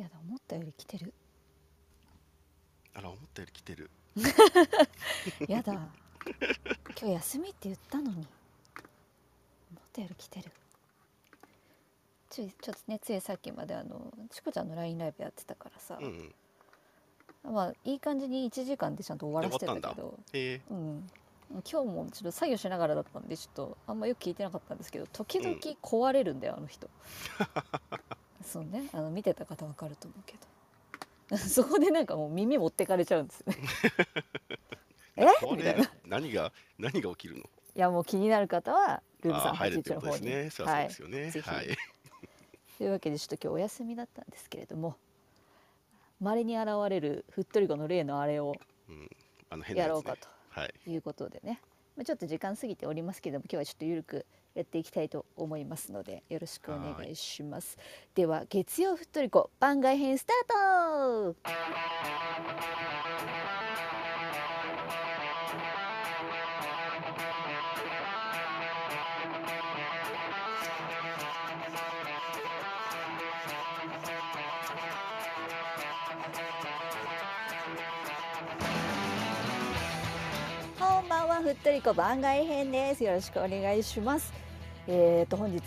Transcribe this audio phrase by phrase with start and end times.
[0.00, 1.12] やだ思ったより来てる。
[2.94, 3.90] あら思ったより来てる。
[5.46, 5.72] やだ。
[5.72, 8.16] 今日休みって言ったのに。
[8.16, 8.26] 思っ
[9.92, 10.50] たより来てる。
[12.30, 16.34] ちょいちょっとねついさっきまであのチコちゃんの LINE ライブやってたからさ、うん
[17.42, 20.18] まあいい感じに1時間でちゃんと終わらせてたけど。
[20.32, 20.60] へえ。
[20.70, 21.10] うん。
[21.50, 26.88] 今日もちょっと作業しながらだったんでちょっとあんまよく聞いてなかったんですけど時々壊れるんだよ、あの人
[28.42, 28.88] そうね。
[28.92, 30.34] あの見てた方わかると思うけ
[31.30, 31.36] ど。
[31.38, 33.58] そこでなんかもう耳持ってかれちゃうんですよね。
[35.16, 35.26] え？
[35.40, 35.82] こみたいな。
[35.82, 37.42] れ何が何が起きるの？
[37.42, 41.30] いやもう気になる方はルーブさんあー入るって81の方に、ねそうですよね。
[41.30, 41.48] ぜひ。
[41.48, 41.66] はい。
[42.78, 44.96] というわけでちょっと今日お休みだったんですけれども
[46.18, 48.54] 稀に現れるふっとり子の例のあれを
[49.74, 50.90] やろうかとはい。
[50.90, 51.60] いうことでね、
[51.96, 57.78] まあ、ちょっと時間過ぎておりますけども今日はちょっとゆるくやっていきたいと思いますのでよろしくお願いします。
[58.14, 61.36] では月曜ふっとり子番外編スタート
[81.50, 83.02] ふっとりこ番外編です。
[83.02, 84.32] よろしくお願いします。
[84.86, 85.60] えーと本日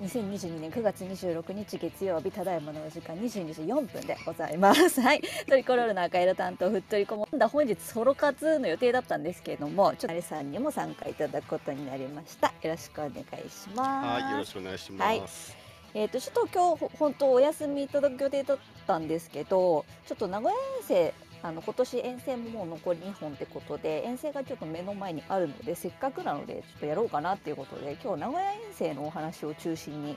[0.00, 5.00] 2022年9月26日月曜日ただいまのお時間22時4分でございます。
[5.02, 5.22] はい。
[5.48, 12.54] トリコロールの赤色担当ふっとりこもだ本日ソロ活の予定だったんですけれどもちょっとあれさんにも参加いただくことになりました。
[12.62, 14.22] よろしくお願いします。
[14.22, 15.56] はいよろしくお願いします。
[15.94, 21.14] えー、とちょっと今日ほ本当お休みいただく予定だったんですけどちょっと名古屋遠征
[21.44, 30.16] あの今年遠征ももう残り2本ってことで遠征がちょっと目の前にあるのでせっかくなのでちょっとやろうかなっていうことで今日名古屋遠征のお話を中心に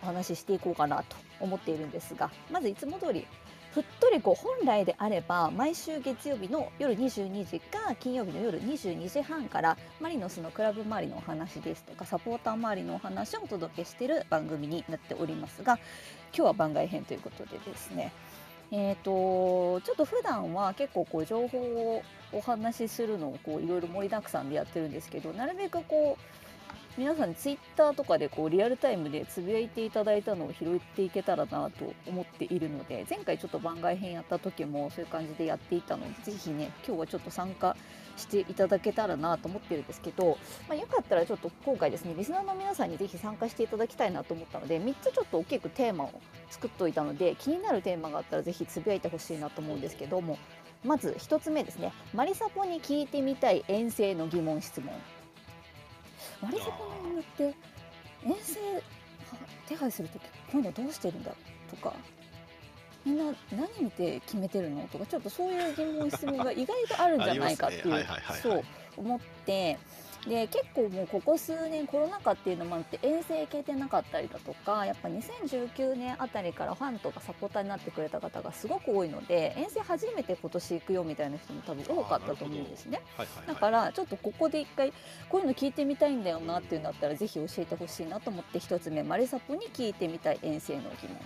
[0.00, 3.26] お話ししていこうかなと思っているんですがまずいつも通り
[3.74, 15.78] ふっとりこ本来であれば毎週月曜日の夜22時か金曜日の夜22時半からマリノスのクラブ周りのお話ですとかサポーター周りのお話をお届けしている番組になっておりますが
[16.32, 18.12] 今日は番外編ということでですね
[18.72, 26.49] えー、とちょっと普段は結構こう情報をお話しするのをいろいろ盛りだくさんでやってるんですけどなるべくこう
[26.96, 37.76] 皆さんツイッターとかでこうリアルタイムでつぶやいていただいたのを拾っていけたらなと思っているので前回ちょっと番外編やった時もそういう感じでやっていたのでぜひね今日はちょっと参加
[38.16, 40.36] していただけたらなと思ってるんですけど、
[40.68, 50.38] まあ、よかったらちょっと今回ですねリスナーの皆さんにぜひ参加していただきたいなと思ったので3つちょっと大きくテーマを作っておいたので気になるテーマがあったらぜひつぶやいてほしいなと思うんですけども
[50.84, 51.92] まず1つ目ですね。
[52.14, 54.94] マリサポに聞いてみたい遠征の疑問質問。
[56.42, 57.54] マリサポのみんなって
[58.24, 58.82] 遠征は
[59.68, 61.32] 手配するときこういうのどうしてるんだ
[61.70, 61.94] とか
[63.04, 64.86] みんな何見て決めてるの？
[64.88, 67.92] とかちょっとそういう疑問質問が意外とあるんじゃないかっていうね。
[67.94, 68.40] はいはい。
[68.42, 68.64] そう
[68.98, 69.78] 思って
[70.26, 83.00] で結構もうここ数年コロナ禍っていうのもあって遠征行けてなかったりだとかやっぱ2019年あたりからファンとかサポーターになってくれた方がすごく多いので遠征初めて今年行くよみたいな人も多分多かったと思うんですね。
[83.16, 83.60] はいはいだはい。
[83.60, 84.92] からちょっとここで一回
[85.28, 91.16] こういうの聞いてみたいんだよなっていうんだったらぜひ教えてほしいなと思って一つ目マリサポに聞いてみたい遠征の疑問。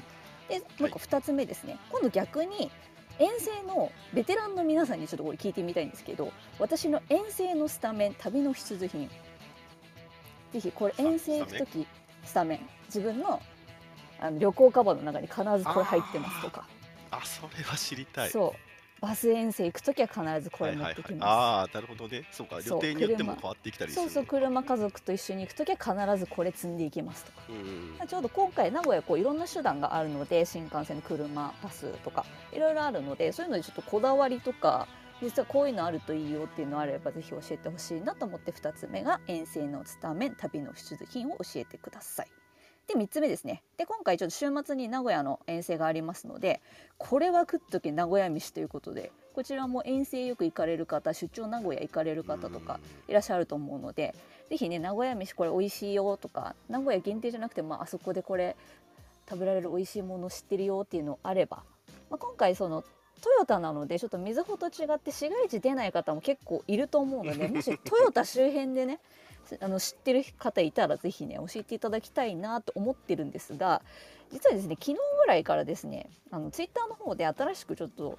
[0.48, 2.70] でもう一個二つ目ですね、今度逆に
[3.18, 9.10] 遠征のベテランの皆さんにちょっとこれ聞いてみたいんですけど私の遠征のスタメン旅の必需品。
[10.52, 11.86] ぜひこれ遠征行く時
[12.24, 12.68] スタメン。
[12.86, 13.40] 自分の
[14.20, 16.66] あの旅行カバンの中に必ずこれ入ってますとか。
[17.10, 18.30] あそれは知りたい。
[18.30, 18.63] そう
[19.04, 22.26] バス遠征行く時は必ずこれ持ってきます、ああなるほどね。
[22.32, 23.40] そうかそう予定によっても車。
[23.42, 27.42] 変わってきたりするそうそう車家族と一緒に行く時は必ずこれ積んでいきますとか。
[27.50, 27.52] う
[28.04, 34.88] んちょうど今回名古屋こういろんな手段があるので新幹線車バスとかいろいろあるのでそういうのでちょっとこだわりとか
[35.22, 42.43] 実はこういうのあるといいよっていうのあればぜひ教えてほしいなと思って2つ目が遠征のスタメン旅の必需品を教えてください。
[42.86, 43.62] で3つ目ですね。
[43.76, 46.60] で今回ちょっと週末に名古屋の遠征がありますので
[46.98, 49.10] これは食っとけ名古屋飯ということで。
[49.34, 52.78] こちらも遠征よく行かれる方出張名古屋行かれる方とか
[53.08, 54.14] いらっしゃると思うので
[54.48, 58.54] ぜひね名古屋飯これ美味しいよとか名古屋限定じゃなくても、まああそこでこれ
[59.28, 61.64] 食べられる美味しいもの知ってるよっていうのあれば、
[62.10, 62.84] まあ、今回その
[63.20, 69.00] トヨタなのでちょっとみずほと違って市街地出ない方も結構いると思うので もしトヨタ周辺でね
[69.60, 73.82] あの知ってる方いたらぜひね教えていただきたいなと思ってるんですが
[74.32, 78.18] 実はですね昨日ぐらいからですねあのツイッターの方で新しくちょっと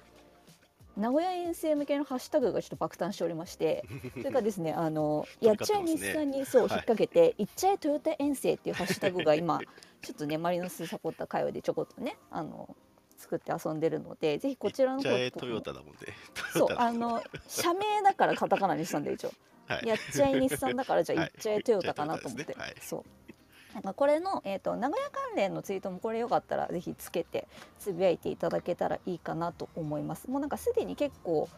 [0.96, 3.84] 名古屋遠征向けのハッシュタグがちょっと爆誕しておりまして
[4.16, 9.60] それからですねあのやっちゃえ日産にそう引っ掛けて「いっちゃえトヨタ遠征」っていうハッシュタグが今
[10.00, 12.74] ちょっとねマリノスサポーター会話でちょこっとねあの
[13.18, 15.98] 作って遊んでるのでぜひこちらの方めっちゃえトヨタだもんね。
[16.52, 19.32] そうあの社名だからカタカナにしたんで一応
[19.66, 19.86] はい。
[19.86, 21.32] やっちゃい日産だからじゃあはい。
[21.32, 23.04] 言っちゃえトヨタかなと思って、やっちゃえトヨタですそう。
[23.74, 27.46] なんかこれの、えー、と名古屋関連のツイートもこれよかったらぜひつけて
[27.78, 30.30] つぶやいていただけたらいいかなと思います。
[30.30, 31.48] もうなんかすでに結構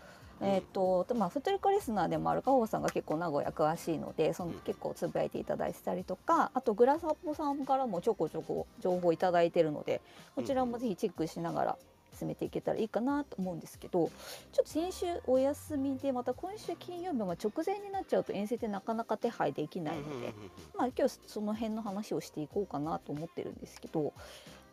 [0.40, 10.00] えーとまあ、フトリコリスナーでもある加穂さんが結構名古屋詳しいのでそのうん結構つぶやいていただいてたりとかあとグラサポさんからもちょこちょこ情報いただいてるので
[10.36, 11.78] こちらもぜひチェックしながら
[12.18, 14.10] 進めていけたらいいかなと思うんですけど
[14.52, 20.34] ちょっと先週お休みでまた今週金曜日は直前になっちゃうと遠征ってなかなか手配できないので、
[20.76, 24.12] まあ、今日その辺の話をしていこうかなと思ってるんですけど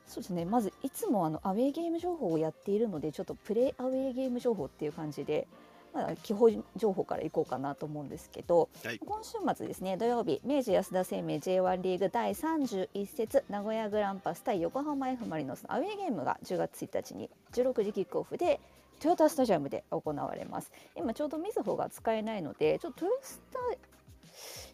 [0.08, 0.46] そうですね。
[0.46, 5.48] まずいつもあのアウェーゲーム情報をやっているのでちょっとプレイアウェーゲーム情報っていう感じで、
[5.96, 9.00] まあ、基本情報からいこうかなと思うんですけどはい。
[9.00, 18.60] 今週末ですね土曜日明治安田生命 J1 リーグ第31節名古屋グランパス対横浜 F・ マリノスのアウェーゲームが10月1日に16時キックオフで
[19.00, 20.72] トヨタスタジアムで行われます。
[20.96, 23.60] 今ちょうどみずほが使えないのでちょっとトヨスタ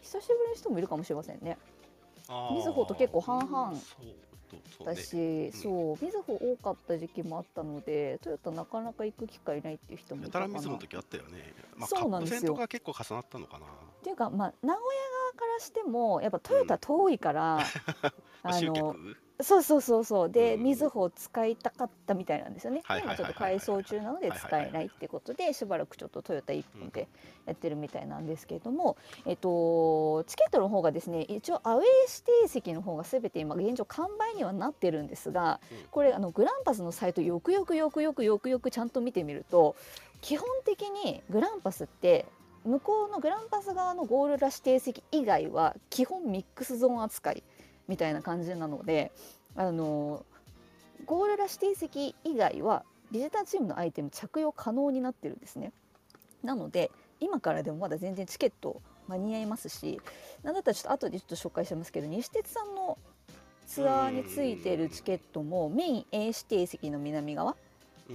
[0.02, 1.58] 久しぶりの人もいるかもしれませんね。
[2.52, 3.74] みずほと結構半々
[4.52, 11.54] そうそうだねし、そうみずほ多かった時期もあったのでトヨタなかなか行く機会ないっていう人もいたかなやたらみずほの時あったよね。
[11.78, 13.66] まあ、そうなんですよカップ戦とか結構重なったのかな。
[14.02, 17.60] っていうかまあ名古屋側からしてもやっぱトヨタ遠いから、
[18.44, 19.18] あ集の客？
[19.44, 20.30] そうそうそうそう。
[20.30, 20.64] で、うん。
[20.64, 22.84] みずほを使いたかったみたいなんですよね。
[23.04, 27.08] 今ちょっと改装中なので使えないってことでしばらくちょっとトヨタ一本で
[27.46, 35.78] やってるみたいなんですけれども、えっとチケットの方がですね一応アウェー指定席の方がすべて今現状完売にはなってるんですが、うん。
[35.90, 39.76] これあのグランパスのサイトよくよくよくよくよくよくちゃんと見てみると
[40.22, 42.28] 基本的にグランパスって
[42.66, 47.44] 向こうのグランパス側のゴールラ指定席以外は基本ミックスゾーン扱い
[47.88, 49.12] みたいな感じなので
[49.56, 50.26] あの
[51.06, 55.74] ゴールラ指定席以外はビジターチームのアイテム着用可能になってるんですね。
[56.44, 60.00] なので今からでもまだ全然チケット間に合いますし
[60.44, 62.98] なんだったらちょっと後でちょっと紹介しますけど西鉄さんの
[63.68, 67.56] ツアーについてるチケットもメイン A 指定席の南側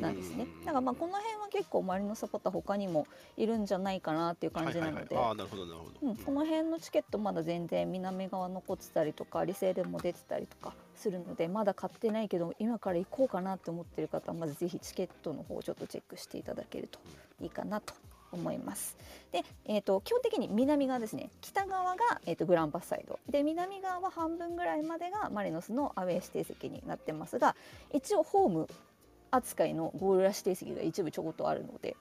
[0.01, 0.47] なんですね。
[0.61, 3.07] だからまあこの辺は結構周りのサポーター他にも
[3.37, 5.93] いるんじゃないかなっていう感じなので、はいはいはい、ああなるほどなるほど。
[6.03, 16.99] うん、この辺のチケットまだ全然南側残ってたりとかリセールも出てたりとかするのでまだ買ってないけど今から行こうかなって思ってる方はまずぜひチケットの方をちょっとチェックしていただけると
[17.41, 17.95] いいかなと
[18.33, 18.97] 思います。
[19.33, 27.57] で、えー、と基本的に南側ですね北側が、えー、とグランパスサイドで南側は半分ぐらいまでがマリノスのアウェー指定席になってますが
[27.93, 28.69] 一応ホーム
[29.37, 31.97] 扱いのゴールラ指定席が一部ちょこっとあるので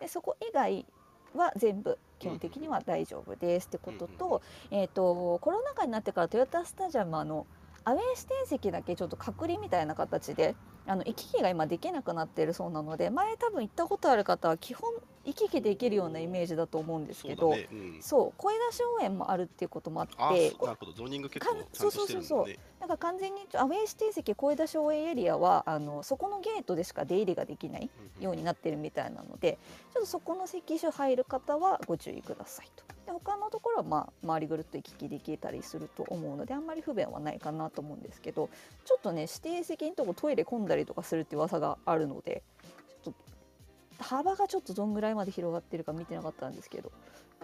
[0.00, 0.86] でそこ以外
[1.34, 3.68] は全部基本的には大丈夫です。
[3.68, 7.46] ってことと,、えー、とコロナ禍になってからトヨタスタジアムはあの
[7.84, 10.54] アウェー指定席だけちょっと隔離みたいな形で
[10.86, 14.92] あの行き来が今できなくなっているそうなので前多分行ったことある方は基本
[15.24, 17.68] 行き来できるようなイメージだと思うんですけどそうだね。
[17.72, 17.98] うん。
[18.00, 20.92] そう声出し応援もあるっていうこともああってそうなるほど。
[20.92, 22.58] ゾーニング結構かんちゃんとしてるんだそうそうね。
[22.80, 27.90] なんか完全にアウェー指定席声出し応援エリアはあのそこのゲートでしか出入りができない
[28.20, 29.58] ようになってるみたいなので
[29.92, 32.84] ちょっとそこの席種入る方はご注意くださいと。
[33.04, 38.48] で他のところは、まあ、周りぐるっと行き来できたりすると思うのであんまり不便はないかなと思うんですけど
[38.84, 42.42] ちょっとね指定席のとこトイレ混んだりとかするって噂があるので
[43.02, 43.39] ちょっと
[44.00, 46.90] 幅がちょっとどんぐらいまで広がってるか見てなかったんですけど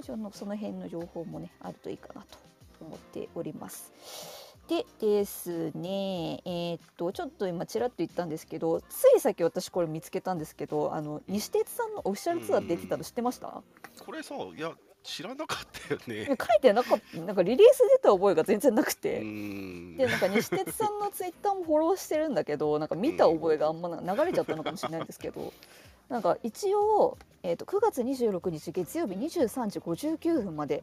[0.00, 2.38] 一応のその辺の情報もねあるといいかなと
[2.80, 3.92] 思っております。
[4.68, 13.62] でですねえーっとちょっと今ちらっと言ったんですけどついさっき私これ見つけたんですけどあの西鉄さんのオフィシャルツアー出てたの知ってました？
[14.04, 14.72] これさ、いや
[15.06, 16.26] 知らなかったよね。
[16.26, 19.20] 書いてなかったなんかリリース出た覚えが全然なくうて。
[19.20, 19.96] ん。
[19.96, 25.52] でなんか西鉄さんのツイッターもフォローしてるんだけどなんか見た覚えがあんまな流れちゃったのかもしれないんですけど
[26.10, 30.82] なんか一応、えー、と9月26日月曜日23時59分まで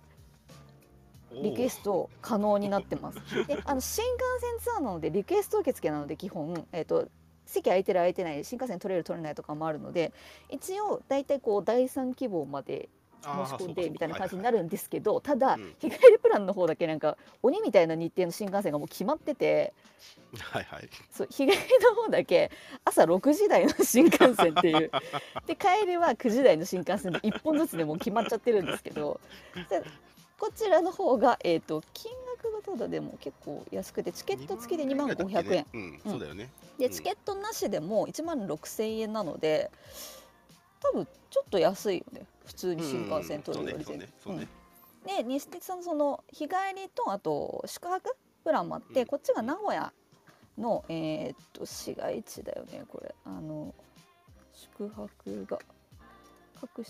[1.33, 3.19] リクエスト可能になってます。
[3.45, 7.07] であの新幹線ツアーなのでリクエスト受付なので基本、えー、と
[7.45, 10.13] 席空いてる空いてない新幹線取れる取れないとかもあるので
[10.49, 12.87] 一応大体こう第3希望まで
[13.23, 15.75] 申し込んでみたいな感じになるんですけどただうん。
[15.79, 19.73] 日帰りプランの方だけなんか鬼みたいな日程の新幹線がもう決まってて
[20.39, 20.89] はいはい。
[21.11, 22.51] そう日帰りの方だけ
[22.83, 24.91] 朝6時台の新幹線っていう。
[25.47, 29.19] で帰りは9時台の新幹線で1本ずつでもう決まっちゃってるんですけど。
[29.69, 29.83] で
[30.39, 35.65] こちらの方が、えー、と金額がただでも結構安くてチケット付きで2万500円。
[35.73, 36.49] うん、そうだよね。
[36.77, 36.91] でうん。
[36.91, 39.71] チケットなしでも1万6000円なので
[40.81, 43.85] 多分ちょっと安いよね普通に新幹線取るより。
[43.85, 49.07] で西鉄さんのその日帰りとあと宿泊プランもあって、うん。
[49.07, 49.91] こっちが名古屋
[50.57, 53.13] のえーっと市街地だよねこれ。
[53.25, 53.73] あの
[54.53, 55.59] 宿泊が
[56.61, 56.83] 各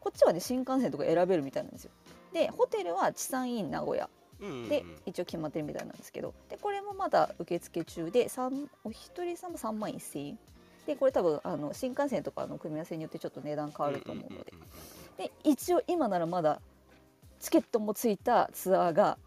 [0.00, 1.90] こっちはね新幹線とか選べるみたいなんですよ。
[2.32, 4.08] でホテルは地産院名古屋。
[4.68, 6.34] で一応決まってるみたいなんですけど。
[6.48, 10.38] でこれもまだ受付中で三お一人様3万1000円
[10.88, 14.54] でこれ多分あの新幹線とかの組み合わせによってちょっと値段変わると思うので。
[15.18, 16.62] で一応今ならまだ
[17.40, 19.18] チケットもついたツアーが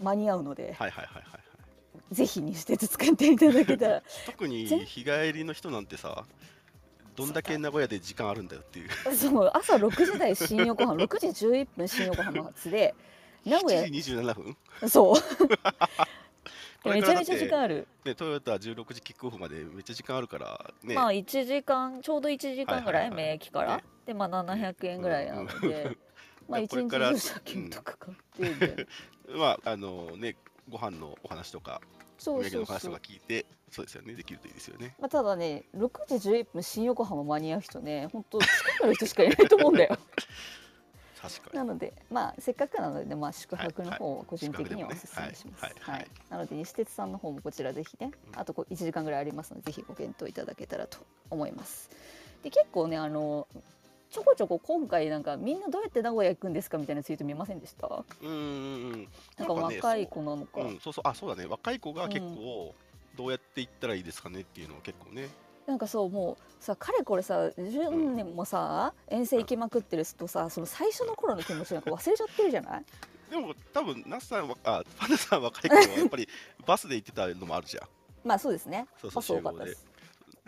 [0.00, 1.38] 間に合うので、はいはいはいはいは
[2.10, 2.14] い。
[2.14, 4.02] ぜひ西鉄使っていただけたら。
[4.24, 6.24] 特に全日帰りの人なんてさ
[7.16, 8.88] どんだけ名古屋で時間あるんだよっていう。
[9.14, 12.94] そう朝6時台新横浜6時11分新横浜発で
[13.44, 14.56] 名古屋7時27分？
[14.88, 15.16] そう
[16.84, 23.26] めちゃめちゃ時間ある、ね、トヨタ16時キックオフまでめっちゃ時間あるからね、まあ1時間ちょうど1時間ぐらい、はいはいはい。
[23.28, 23.84] 名駅から、ね。
[24.06, 25.96] でまあ700円ぐらいなので、
[26.48, 28.86] まあ1日これから乗車券とか買ってで、
[29.36, 30.36] まああのね
[30.68, 31.80] ご飯のお話とか
[32.18, 32.66] そおうそうそう。
[32.66, 34.14] 土産の話とか聞いてそうですよね。
[34.14, 34.94] できるといいですよね。
[35.00, 38.48] まあ、ただね6時11分新横浜間に合う人ね本当近
[38.80, 39.98] くの人しかいないと思うんだよ
[41.52, 45.26] なのでまあせっかくなので、まあ、宿泊の方を個人的にはお宿泊でもね。
[45.26, 45.64] 勧めします。
[45.80, 46.06] はい。
[46.30, 48.40] なので西鉄さんの方もこちらぜひねうん。
[48.40, 50.98] あとこう1時間ぐらいありますのでぜひご検討いただけたらと
[51.30, 51.90] 思います。
[52.42, 53.46] で結構ねあの
[54.10, 57.86] ちょこちょこ今回なんかみんなどうやって名古屋行くんですかみたいなツイート見ませんでした？
[57.86, 61.08] うーんなんかね若い子なのか、そう,、うん、そうそう。
[61.08, 61.48] あそうだね。
[61.48, 62.74] 若い子が結構
[63.16, 65.28] どうやって行ったらいいですかねっていうのを結構ね
[65.66, 72.84] なんかそうもうさかれこれさ10年もさ遠征行きまくってるとさその最初の頃の気持ちなんか忘れちゃってるじゃない？
[73.30, 76.28] でも多分ナスさんはあパンダさん若い頃はやっぱり
[76.66, 77.88] バスで行ってたのもあるじゃん。
[78.24, 78.86] まあそうですね。
[79.00, 79.74] そうそうバス多か集合でったで。
[79.74, 79.86] す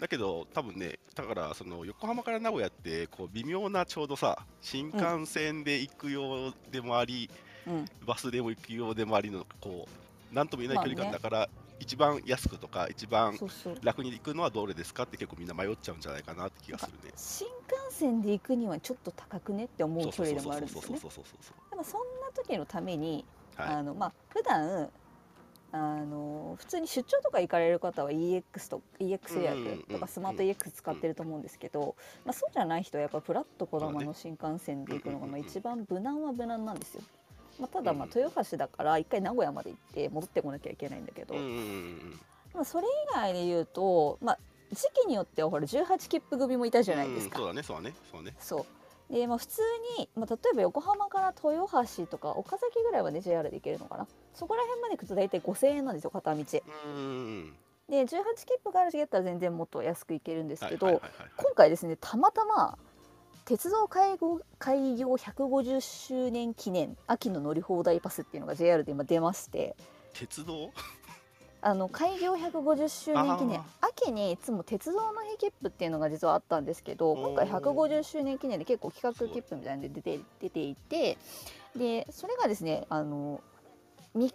[0.00, 7.30] だけど多分ねだからその横浜から名古屋ってこう微妙なちょうどさ新幹線で行くようでもあり、
[7.66, 7.84] うん。
[8.04, 9.88] バスでも行くようでもありのこ
[10.32, 11.48] うなんとも言えない距離まあね感だから、
[11.84, 13.38] 一番安くとか一番
[13.82, 17.12] 楽に行くのはどれですかって結構みんな迷っちゃうんじゃないかなって気がするね。
[17.14, 20.98] 新幹線で行くにはちょっと高くねって思う距離でもあるんですよね
[21.82, 23.24] そんな時のために、
[23.56, 23.68] はい。
[23.74, 24.88] あのまあ普段
[25.72, 37.02] あの普通に出張とか行かれる方は EX と EX 予約とかスマート EX 使ってると思うんですけど、まあ、そうじゃない人はやっぱプラッとこだまの新幹線で行くのがまあ一番無難は無難なんですよ。
[37.58, 41.34] まあ、ただまあうん豊橋だから一回名古屋まで行って戻ってこなきゃいけないんだけど、
[42.54, 44.38] まあ、それ以外で言うと、まあ、
[44.72, 47.38] 時期によってはほら18切符組もいたじゃないですか。
[47.38, 48.36] うんそうだねそうだねそうだね。
[48.38, 48.66] そ
[49.10, 49.12] う。
[49.12, 49.62] で、まあ、普通
[49.98, 54.06] に、まあ、例えば横浜から豊橋とか岡崎ぐらいはね JR で行けるのかな。
[54.34, 56.42] そこら辺まで行くと大体5000円なんですよ片道。
[56.42, 57.54] でうんうん
[57.90, 58.00] うん。
[58.02, 61.02] 18切符がある時だったら全然もっと安く行けるんですけど、
[61.36, 62.78] 今回ですねたまたま
[63.44, 69.76] 鉄道開業開業150周年記念秋の乗り放題パスっていうのが JR で今出まして。
[70.14, 70.70] 鉄道？
[71.60, 73.60] あの開業150周年記念。
[73.60, 81.18] あ秋にいつも鉄道の日切符っていうのが実はあったんですけど今回150周年記念で結構企画切符みたいなので出て出ていて。
[81.76, 83.42] でそれがですねあの
[84.14, 84.32] 3日連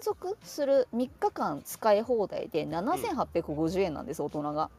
[0.00, 4.70] 続する3日間使い放題で7850円なんです、大人が。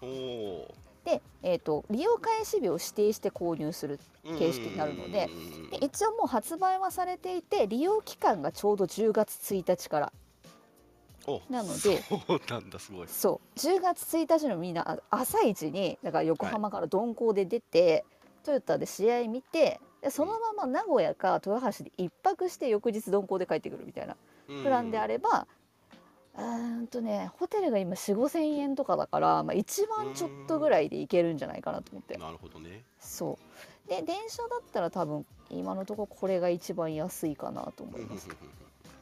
[0.00, 5.28] おおで、えー、と利用開始日を指定して購入するー形式になるので
[5.70, 10.12] で一応もう発売はされていて利用期間がちょうど10月1日から
[11.26, 13.08] おなのでそうなんだすごい。
[13.08, 18.04] そう10月1日のみんなあ朝一にだから横浜から鈍行で出て、
[18.44, 24.16] トヨタで試合見てでそのまま名古屋か豊橋で一泊して翌日鈍行で帰ってくるみたいな
[24.48, 25.46] プランであれば、
[26.36, 32.16] うーんとねホテルが今4 5千円とかだから、まあ、一番ちょっとぐらいで行けるんじゃないかなと思って。
[32.16, 32.84] なるほどね。
[32.98, 33.38] そ
[33.86, 33.88] う。
[33.88, 38.28] で電車だったら多分今のところこれが一番安いかなと思います。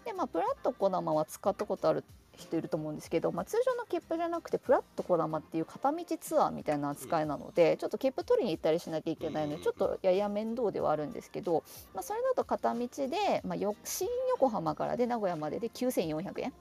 [0.05, 2.05] でまあプラットこだまは使ったことある
[2.37, 11.63] 人いると思うんですけど、まあ、通常の切符じゃなくてプラットこだまっていう片道ツアーみたいな扱いなので、ちょっと切符取りに行ったりしなきゃいけないので、うんちょっとやや面倒ではあるんですけど、
[11.95, 16.53] まあ、それだと片道で、まあ、よ新横浜からで名古屋までで9400円うん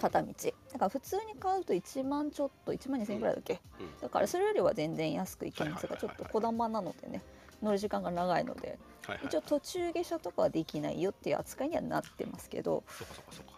[0.00, 0.28] 片道。
[0.72, 4.00] だから普通に買うと1万ちょっと1万2000円ぐらいだっけ、うん。
[4.00, 7.22] だからそれよりは全然安く行けますがちょっとこだまなのでね。
[7.62, 8.78] 乗る時間が長いので。
[9.06, 9.26] はいはい。
[9.26, 13.52] 一応途中下車とかはできないよっていう扱いにはなってますけどそうかそうかそうか。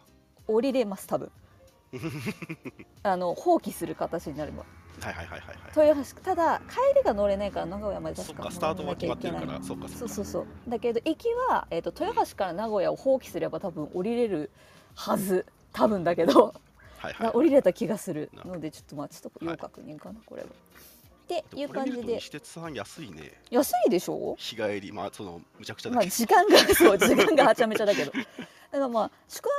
[0.47, 1.31] 降りれます多分。
[3.03, 4.67] あの放棄する形になれば
[5.01, 5.89] はいはいはいはいはい。
[5.89, 10.31] 豊橋ただ帰りが乗れないから名古屋まで確かそっかスタートは決まってるか乗らそうかそうそうか。
[10.31, 10.47] そう。
[10.69, 14.51] だけど行きは、えー、と豊橋から名古屋を放棄すれば多分降りれる
[14.95, 16.55] はず多分だけど
[16.99, 17.31] はいはい。
[17.33, 20.49] 降りれた気がするのでちょっとまあちょっと要確認かな、これは。
[20.49, 20.51] っ
[21.29, 23.33] ていう感じで見ると西鉄さん安いね。
[23.51, 24.35] 安いでしょ？
[24.39, 26.15] 日帰りまあそのむちゃくちゃまあだけど。
[26.17, 28.27] 時間がそう 時間がはちゃめちゃだけどだか
[28.73, 29.51] らまあ宿泊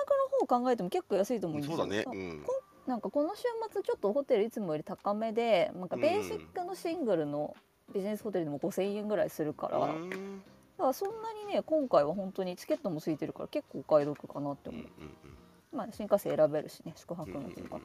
[0.41, 2.03] う考えても結構安いと思うんですよそうだね。
[2.03, 2.45] そううん。
[2.87, 7.55] なんかこの週末ちょっとホテルいつもより高めでなんかベーシックのシングルの
[7.93, 10.41] ビジネスホテルでも5000円ぐらいするから、うだかん
[10.79, 15.38] らそんなにね今回は本当にチケットもついてるから結構お買い得かなって思う、うんうん
[15.73, 17.79] まあ新幹線選べるしね宿泊の日とか、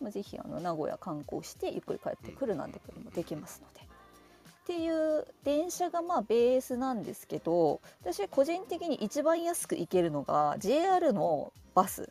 [0.00, 3.82] まあ、ぜひあの名古屋観光してゆっくり帰ってくるなんてこともできますので。
[3.82, 12.10] っていう電車がまあベースなんですけど私個人的に一番安く行けるのが JR のバス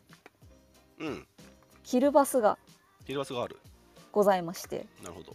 [0.98, 1.26] うんうん。
[1.82, 2.58] 昼バスが
[3.06, 3.58] 昼バスがある。
[4.12, 5.34] ございましてなるほど。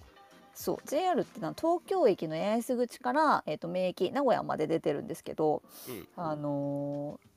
[0.53, 6.07] そう JR ってのは東京駅の八重洲口から、えー、と名駅名古屋まで出てるんですけど、うん。
[6.15, 7.27] あのー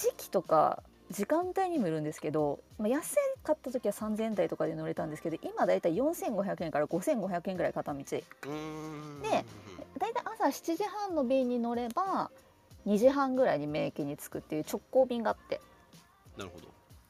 [0.00, 8.00] 時期とか時間帯にもよるんですけど、まあ、安かった時は3000円台とかで乗れたんですけど今だいたい4500円から5500円ぐらい片道。
[8.00, 8.24] で
[9.98, 12.30] だいたい朝7時半の便に乗れば
[12.86, 15.60] 2時半ぐらいに名駅に着くっていう直行便があって
[16.36, 16.68] なるほど。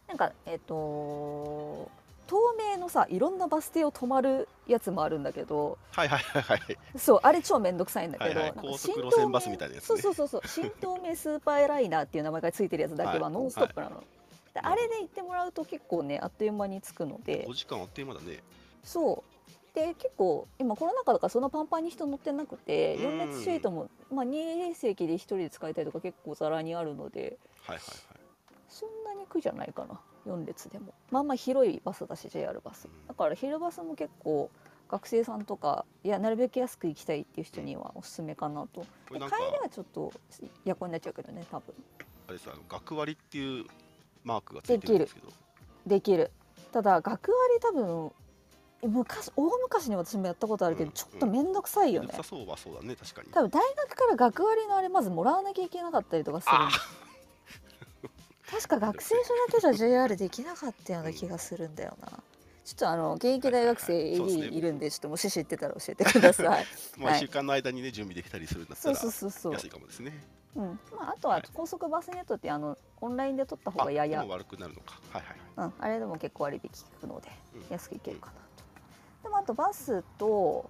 [0.08, 1.90] なんかえっ、と
[2.30, 6.60] 透明のさいろんなバス停を止まるやつもあるんだけどはいはいはいはい。
[6.96, 10.00] そうあれ超めんどくさいんだけど、はいはいなんか高速新路線バスみたいなやつね。
[10.00, 13.32] そうそうそうそう新東名スーパーエライナーっていう名前がついてるやつだけははい。
[13.32, 14.04] ノンストップなの、
[14.54, 17.46] であれで行ってもらうと結構ねあっという間に着くので。
[17.48, 18.44] 5時間あっという間だね。
[18.84, 19.74] そう。
[19.74, 23.20] で結構今コロナ禍だからそんなパンパンに人乗ってなくてうん。
[23.20, 27.38] 4列シートも、まあ、2席で1人で使いたいとか結構ざらにあるので。
[27.64, 28.20] はいはいはい。
[28.68, 30.94] そんなに苦じゃないかな4列でも。
[31.10, 32.86] まあまあ広いバスだし JR バス。
[32.86, 33.06] うん。
[33.06, 34.50] だから昼バスも結構
[34.88, 38.84] 学生さんとかいやなるべく安く行きたいっていう人にはおすすめかなと。
[39.08, 40.12] 帰りはちょっと
[40.64, 41.74] 夜行になっちゃうけどね多分。
[42.28, 43.64] あれさ、学割っていう
[44.22, 45.28] マークがついてるんですけど。
[45.86, 46.30] できる。
[46.72, 48.12] ただ学割多分
[48.82, 52.08] 昔大昔に私もやったことあるけど、うんちょっと面倒くさいよね。
[52.16, 53.28] 良さそうはそうだね、確かに。
[53.30, 56.56] 多分大学から学割のあれまずもらわなきゃいけなかったりとかする
[58.50, 62.08] 確か学生証だけじゃ JR できなかったような気がするんだよな。
[62.64, 66.66] ちょっとあの現役大学生 AD いるんでちょっともし知ってたら教えてください。
[66.98, 67.18] まあ、はい。
[67.18, 69.52] 1週間の間にね、準備できたりするんだったそうらそうそうそう。
[69.54, 70.12] 安いかもですね。
[70.54, 70.80] うん。
[70.96, 71.44] まあ、あとははい。
[71.52, 75.00] 高速バスネットってあのオンラインで取った方あ、がやや悪くなるのか。
[75.12, 75.68] はいはいはい。
[75.68, 77.64] うん、あれでも結構割引効くのでうん。
[77.70, 78.38] 安くいけるかなと。
[79.24, 80.68] でもあとバスと、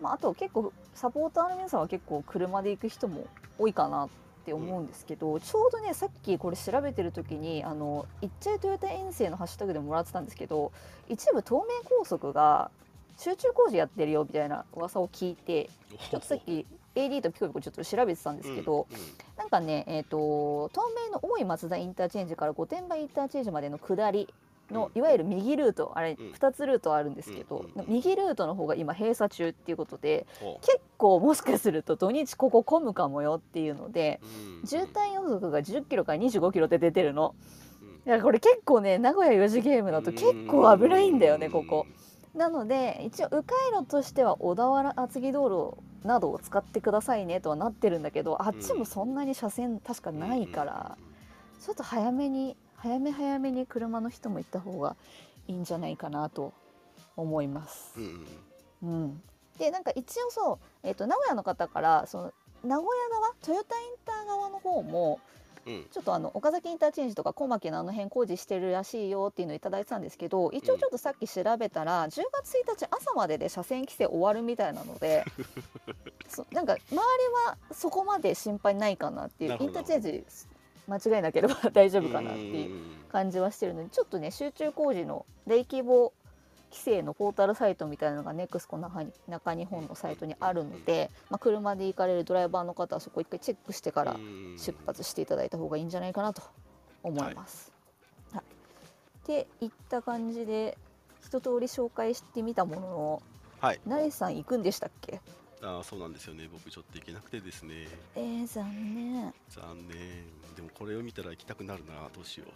[0.00, 3.26] まあ、あと結構サポーターの皆さんは結構車で行く人も
[3.58, 4.08] 多いかな
[4.42, 10.72] って思うんですけど、ちょうどねさっきこれ調べてる時にあの「いっちゃいトヨタ遠征」のハッシュタグでもらってたんですけど
[11.08, 12.70] 一部東名高速が
[13.16, 15.70] 集中工事やってるよみたいな噂を聞いて
[16.10, 19.02] ちょっとさっき AD とピコピコちょっと調べてたんですけど、うんうん。
[19.38, 24.28] なんかね、えー、と東名の大井松田インターチェンジから御殿場インターチェンジまでの下り
[24.72, 24.98] の、うん。
[24.98, 26.32] いわゆる右ルートあれうん。
[26.32, 34.20] 2つルートあるんですけど、右ルートの方が今閉鎖中っていうことでほ結構もしかすると土日ここ混むかもよっていうので
[34.64, 37.34] 渋滞予測が10キロから25キロって出てるの。
[37.82, 37.98] うん。
[38.04, 41.86] だからこれ結構ね名古屋4時ゲームだと結構危ないんだよねここ。。
[42.34, 50.96] なので一応迂回路としては小田原厚木道路などを使ってくださいねとはなってるんだけどあっちもそんなに車線確かないから
[51.60, 54.96] ちょっと早めに早め早めに車の人も行った方が
[55.46, 56.52] いいんじゃないかなと
[57.16, 57.92] 思います。
[57.96, 58.04] うん。
[58.04, 58.16] うん
[58.82, 59.02] うん。
[59.04, 59.22] うん、
[59.56, 62.32] でなんか一応そう、えー、と名古屋の方からその
[62.64, 65.20] 名古屋側トヨタインター側の方も
[65.64, 65.86] うん。
[65.92, 75.24] ちょっとあの岡崎インターチェンジとか小牧のあの辺工事してるらしいよっていうのをいただいてたんですけど一応ちょっとさっき調べたら、10月1日朝までで車線規制終わるみたいなので
[76.26, 76.98] そなんか周り
[77.46, 80.26] はそこまで心配ないかなっていうインターチェンジ
[80.88, 82.96] 間違いなければ 大丈夫かなっていううん。
[83.12, 86.12] 感じはしてるのでちょっとね集中工事の大規模
[86.70, 94.56] 規制のポータルサイトみたいなのがネクスコ中に中日本のサイトにあるので、まあ、車で行かれるドライバーの方はそこ一回チェックしてからうん。
[94.58, 96.42] 出発していただいた方がいいんじゃないかなと
[97.02, 97.70] 思います。
[98.32, 98.42] はい。
[98.42, 100.78] っていった感じで
[101.20, 103.22] 一通り紹介してみたものの
[103.60, 103.80] はい。
[103.86, 105.20] 成さん行くんでしたっけ？
[105.62, 106.48] あーそうなんですよね。
[106.50, 107.86] 僕ちょっと行けなくてですね。
[108.16, 110.54] えー、残念残念。
[110.56, 112.08] でもこれを見たら行きたくなるな。
[112.14, 112.46] どうしよ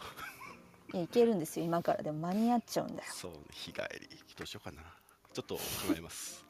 [0.93, 0.97] う。
[0.97, 3.39] いや行けるんですよ今からでも間に合っちゃうんだよそうね。
[3.53, 4.09] 日帰り。
[4.37, 4.83] どうしようかな。
[5.33, 5.61] ちょっと考
[5.97, 6.45] えます。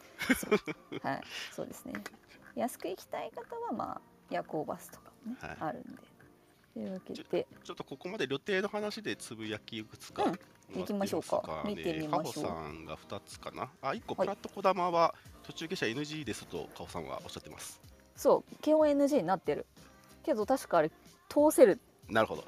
[1.03, 1.93] はい そうですね
[2.55, 5.89] 安く行きたい方はまあ夜行バスとかもね、はいあるんで
[6.75, 10.39] というわけでちょっとここまで旅程の話でつぶやきいくつか、うん
[10.75, 11.63] 行きましょうか。
[11.65, 12.45] 見てみましょう。
[12.45, 13.71] カホさんが2つかな。
[13.83, 14.27] あ、1個、はい。
[14.27, 17.81] プラットこだまは途中下車 NG ですと、カホさんはおっしゃってます。
[18.17, 19.67] そう基本 NG になってる。
[20.25, 20.91] けど確かあれ
[21.29, 21.81] 通せる。
[22.09, 22.45] なるほど。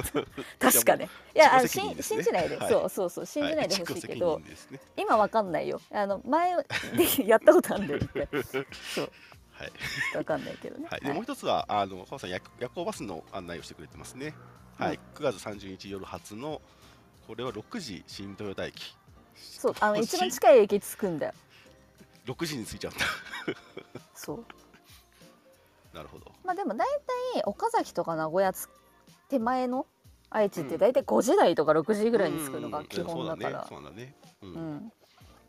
[0.58, 1.08] 確かね。
[1.34, 2.70] いやあの信じないで、はい。
[2.70, 4.40] そうそうそう信じないでほしいけど。
[4.96, 5.80] 今わかんないよ。
[5.90, 6.54] あの前
[7.16, 8.44] でやったことあるんだよ一回。
[8.44, 9.12] そう。
[9.52, 10.16] はい。
[10.16, 14.34] わかんないけどね、はい、でもう一つは、あの、カホさん夜、夜行バスの案内をしてくれてますね。
[14.76, 16.60] はい、9月30日夜発の
[17.26, 18.94] これは6時新豊田駅。
[19.36, 21.32] そうあの一番近い駅着くんだよ。
[22.26, 23.04] 6時に着いちゃうんだ
[24.14, 24.44] そう。
[25.94, 26.30] なるほど。
[26.44, 26.86] まあでも大
[27.32, 28.68] 体岡崎とか名古屋つ
[29.28, 29.86] 手前の
[30.30, 30.80] 愛知ってうん。
[30.80, 33.66] 大体5時台とか6時ぐらいに着くのが基本だから。
[33.68, 33.90] そうだね。
[33.90, 34.74] そうだね、ううん。
[34.76, 34.92] ん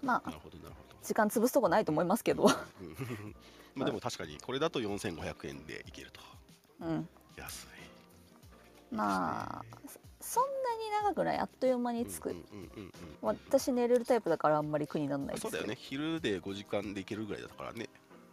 [0.03, 0.95] まあなるほどなるほど。
[1.03, 2.43] 時間潰すとこないと思いますけど。
[2.43, 2.47] う
[2.83, 3.35] ん
[3.75, 6.21] まあでも確かにこれだと4500円でいけると。
[6.81, 7.09] うん。
[7.35, 7.67] 安い。
[8.91, 9.65] まあ
[10.25, 12.35] そんなに長くないあっという間に着く、
[13.21, 15.43] 私寝れるタイプだからあんまり苦にならないです。
[15.43, 15.77] けどそうだよね。
[15.79, 17.87] 昼で5時間で行けるぐらいだからね。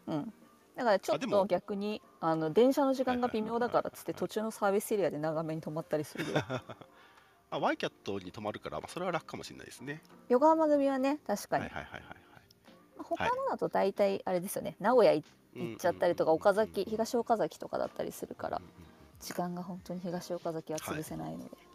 [0.06, 0.32] うん。
[0.74, 6.44] だからちょっと逆にあの電車の時間が微妙だからっつってはいはいはいはい途中のサービスエリアで長めに止まったりするぐらい
[7.50, 10.02] あワイキャットに泊まるから、まあ、それは楽かもしれないですね。
[10.30, 12.16] 横浜組はね確かに、はいはいはいはい
[13.04, 14.76] 他のだと大体あれですよね。
[14.80, 15.24] 名古屋行
[15.54, 18.62] 行っちゃったりとか岡崎東岡崎とかだったりするから
[19.20, 21.71] 時間が本当に東岡崎は潰せないので、お気をつ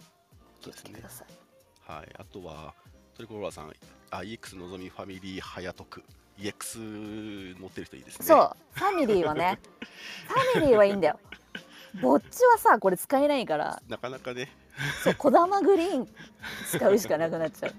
[0.71, 2.73] そうですねけください、はい、あとは
[3.17, 3.73] トリコローラーさん。
[4.12, 6.03] あ EX のぞみファミリー早得。
[6.38, 8.25] EX 持ってる人いいですね。
[8.27, 9.60] そうファミリーはね。
[10.53, 11.19] ファミリーはいいんだよ。
[11.99, 13.82] ぼっちはさこれ使えないから。
[13.88, 14.51] なかなかね。
[15.03, 16.08] そうこだまグリーン
[16.69, 17.73] 使うしかなくなっちゃう。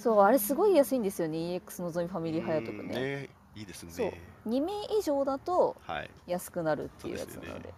[0.00, 1.36] そうあれすごい安いんですよね。
[1.36, 6.10] EX のぞみファミリー早得うんねいいですそうね2名以上だとはい。
[6.26, 7.60] 安くなるっていうやつなので。
[7.60, 7.74] でね。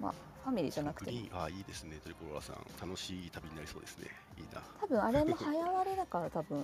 [0.00, 0.14] まあ
[0.48, 2.88] ファミリーじゃなくてあいいですねトリコローラーさん。
[2.88, 4.06] 楽しい旅になりそうですね。
[4.38, 4.62] いいな。
[4.80, 6.62] 多分あれも早割れだから多分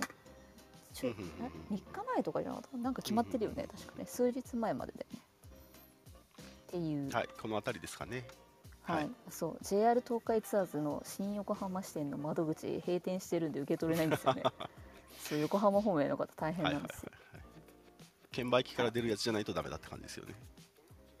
[0.91, 1.31] ちょ うんうんうんうん。
[1.71, 3.67] え3日前とかじゃなかったなんか決まってるよね。
[3.71, 4.05] 確かね。
[4.07, 5.19] 数日前まででね。
[6.39, 7.11] っていう。
[7.11, 8.27] はいこの辺りですかね。
[8.81, 9.09] はい、はい。
[9.29, 9.57] そう。
[9.61, 14.41] JR 東海ツアーズの新横浜支店の窓口閉店してるんで受け取れないんですよね。
[15.21, 17.41] そう横浜方面の方大変はいはいはいなんですよ、はい。
[18.31, 20.33] 券売機から出るやつじゃないとダメだって感じですよね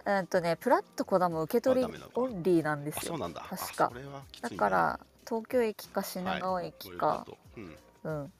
[0.05, 3.91] うんとねプラットコダも受け取りオンリーなんであすよ確か。
[4.41, 8.21] だから東京駅か品川こ駅か、ことうん。
[8.21, 8.33] うん。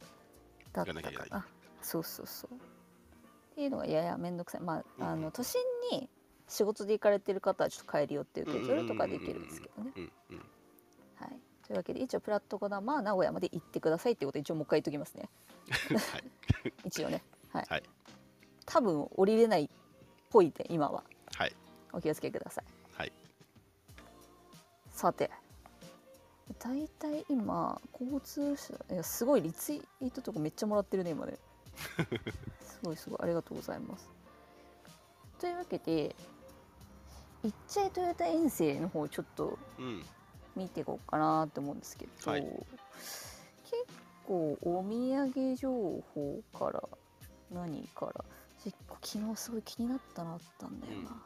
[0.71, 1.45] だった行かな
[1.81, 2.55] そうそうそう。
[2.55, 4.61] っていうのがやや面倒くさい。
[4.61, 5.21] まああうん。
[5.21, 6.07] の都心に
[6.47, 9.91] 仕事で行かれてる方はちょっと帰り寄って受け取るとかできるんですけどね。
[11.15, 11.29] はい。
[11.65, 15.29] というわけで一応プラットコダまあ名古屋まで行ってくださいっていうことを一応もう一回言っときますね。
[16.11, 16.23] はい。
[16.85, 17.23] 一応ね。
[17.51, 17.83] はい、はい。
[18.67, 19.69] 多分降りれないっ
[20.29, 20.93] ぽいで今は。
[20.93, 21.14] はい
[21.95, 22.65] お気をつけください。
[22.97, 23.11] はい。
[24.89, 25.29] さて
[26.59, 31.37] 大体今交通手段いやすごいリツイートとかめっちゃもらってるね今ね。
[32.61, 34.09] すごいすごいありがとうございます。
[35.39, 36.15] というわけで
[37.43, 40.03] いっちゃいトヨタ遠征の方ちょっとうん。
[40.55, 42.41] 見ていこうかなって思うんですけど、はい。
[42.41, 42.55] 結
[44.25, 45.69] 構お土産情
[46.13, 46.81] 報から
[47.51, 48.23] 何から
[48.63, 51.21] 結構昨日すごい気になったのあったんだよな、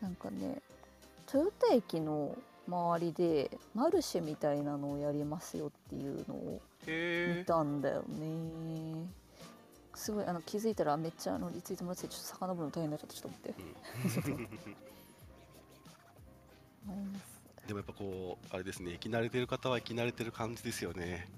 [0.00, 0.60] なんかね
[1.32, 9.06] 豊田駅の周りでマルシェみたいなのをやりますよっていうのを見たんだよね。
[9.94, 13.14] すごいあの気づいたらめっちゃあのリツイートもらっててちょっと遡るの大変になっちゃった。
[13.14, 14.74] ちょっと待って。
[17.66, 21.28] でもやっぱこうあれですね生き慣れてる方は生き慣れてる感じですよね。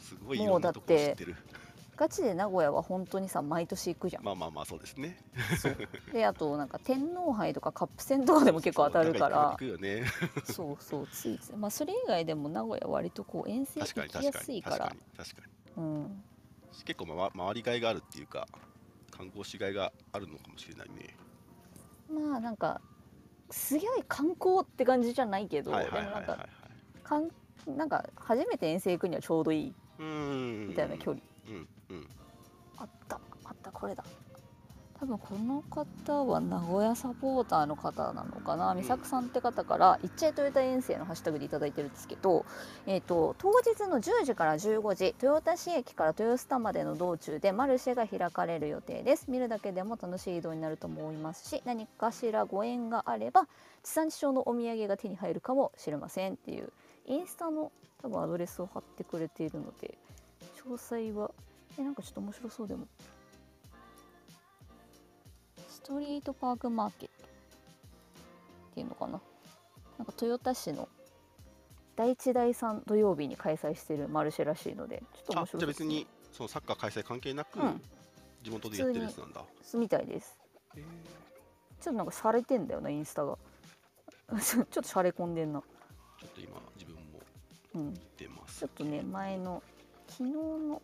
[0.00, 1.36] すごいいもろなとこ知ってる
[2.02, 4.24] ガチで名古屋は本当にさ毎年行くじゃん。
[4.24, 5.16] まあまあまあそうですね。
[6.12, 9.50] であとなんか天皇杯とかカップ戦とかでも結構当たるから。
[9.50, 10.02] 行くよね。
[10.42, 14.78] そうそうついまあそれ以外でも名古屋割とこう遠征行きやすいから。
[14.78, 15.42] 確かに確か
[15.76, 15.82] に。
[15.84, 16.24] うん。
[16.84, 18.48] 結構、ま、回りがいがあるっていうか
[19.12, 21.16] 観光しがいがあるのかもしれないね。
[22.10, 22.80] まあなんか
[23.50, 26.26] すげえ観光って感じじゃないけど、はいはいでもなんかはい。
[26.26, 26.48] はいはい
[27.04, 27.30] かん
[27.76, 29.74] なんか初めて遠征行くにはちょうどいい。
[30.00, 30.66] うん。
[30.66, 31.22] みたいな距離。
[31.46, 32.06] うんうん。
[32.78, 33.20] あった。
[33.44, 34.04] あったこれだ。
[35.02, 38.76] 多分この方は名古屋サポーターの方なのかな、ん。
[38.76, 42.46] 美作さんって方から「いっちゃいトヨタ遠征」のハッシュタグでいただいてるんですけど、
[42.86, 49.28] えー、と当日の10時から15時豊田市駅から豊洲田までの道中でマルシェが開かれる予定です。
[49.28, 53.48] 見るだけでも楽しい移動になると思いますし何かしらご縁があれば
[53.82, 56.72] 地産地消のお土産が手に入るかもしれませんっていう
[57.06, 59.98] インスタの多分アドレスを貼ってくれているので
[60.64, 61.32] 詳細は
[61.78, 62.86] えなんかちょっと面白そうでも。
[65.68, 67.26] ストリートパークマーケット。
[68.70, 69.20] っていうのかな。
[69.98, 70.88] なんか豊田市の
[71.96, 75.90] 第1第3土曜日に開催してるマルシェらしいのでちょっと面あ白そうですね。
[75.90, 77.80] じゃあ別にそのサッカー開催関係なく、うん。
[78.42, 79.44] 地元でやってるやつなんだ。
[79.74, 80.38] みたいです。
[80.74, 80.84] ちょっ
[81.84, 83.36] となんか洒落てんだよなインスタが。
[84.40, 85.60] ちょっと洒落込んでんな。
[86.18, 87.20] ちょっと今自分も
[87.74, 87.92] うん。
[87.92, 88.60] 見てます。
[88.60, 89.62] ちょっとね前の
[90.08, 90.82] 昨日の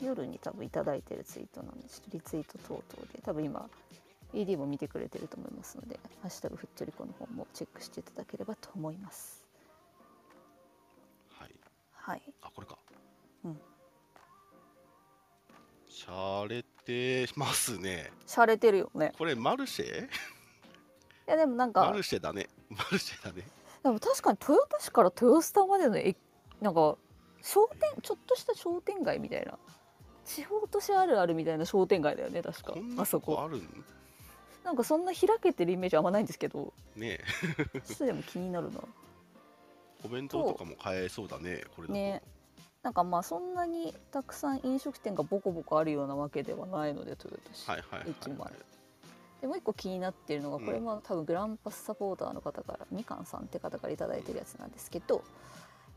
[0.00, 3.20] 夜に多分いただいてるツイートなんでちょっとリツイート等々で。
[3.22, 3.68] 多分今
[4.32, 9.46] AD も見てくれてると思いますので「ハッシュタグふっとりこ」の方もチェックしていただければと思います。
[11.92, 12.22] はい。
[12.42, 12.76] あこれか。
[13.44, 13.60] うん。
[15.88, 18.12] しゃれてますね。
[18.26, 19.14] 洒落てるよね。
[19.16, 20.04] これマルシェ？
[20.04, 20.08] い
[21.26, 22.46] やでもなんかマルシェだね。
[22.68, 23.42] マルシェだね。
[23.82, 26.18] でも確かに豊田市から豊洲タまでの駅
[26.60, 26.98] なんか
[27.40, 29.58] 商店ちょっとした商店街みたいな
[30.24, 32.74] 地方都市あるあるみたいな商店街だよね確か。
[32.98, 33.42] あそこ。
[33.42, 33.84] あるん
[34.64, 36.72] なんかそんな開けてるイメージあんまないんですけど。
[36.96, 37.20] ね
[37.74, 37.80] え。
[37.80, 38.80] ちょっとでも気になるな。
[40.04, 41.92] お弁当とかも買えそうだねこれだと。
[41.92, 42.22] ね
[42.82, 48.52] なんかまあそんなにたくさん飲食店がボコボコあるようなわけではないので豊田市、はいはいはい、駅前
[49.40, 55.24] でもう一個気になってるのがこれも多分グランパスサポーターの方からみかんさんって方から頂いてるやつなんですけど、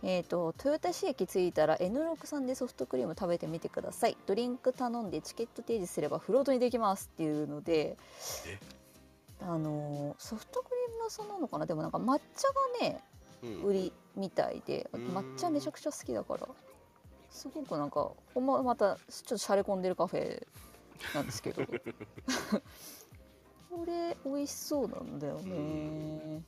[0.04, 4.18] えー、と豊田市駅着いたら N6 さんでソフトクリーム食べてみてください。
[4.28, 7.98] ドリンク頼んでチケット提示すればフロートにできますっていうので
[8.46, 8.60] え？
[9.42, 11.66] あのーソフトクリーム屋さんなのかな？
[11.66, 12.48] でもなんか抹茶
[12.84, 13.04] がね
[13.44, 13.64] うん。
[13.64, 15.08] 売りみたいでうん。
[15.08, 16.48] 抹茶めちゃくちゃ好きだから
[17.30, 20.46] すごくなんかほんままたちょっとしゃれ込んでるカフェ
[21.16, 21.64] なんですけど。
[23.70, 26.42] これ美味しそうなんだよね。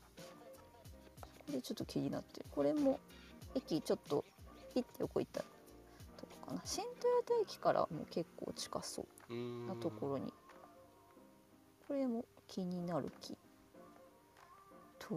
[1.45, 2.99] これちょっと気になってるこれも
[3.55, 4.23] 駅ちょっと
[4.73, 5.45] ピッて横行ったと
[6.41, 6.61] こかな。
[6.65, 9.33] 新豊田駅からも結構近そう
[9.67, 10.33] なところに。
[11.87, 13.35] これも気になる木
[14.99, 15.15] と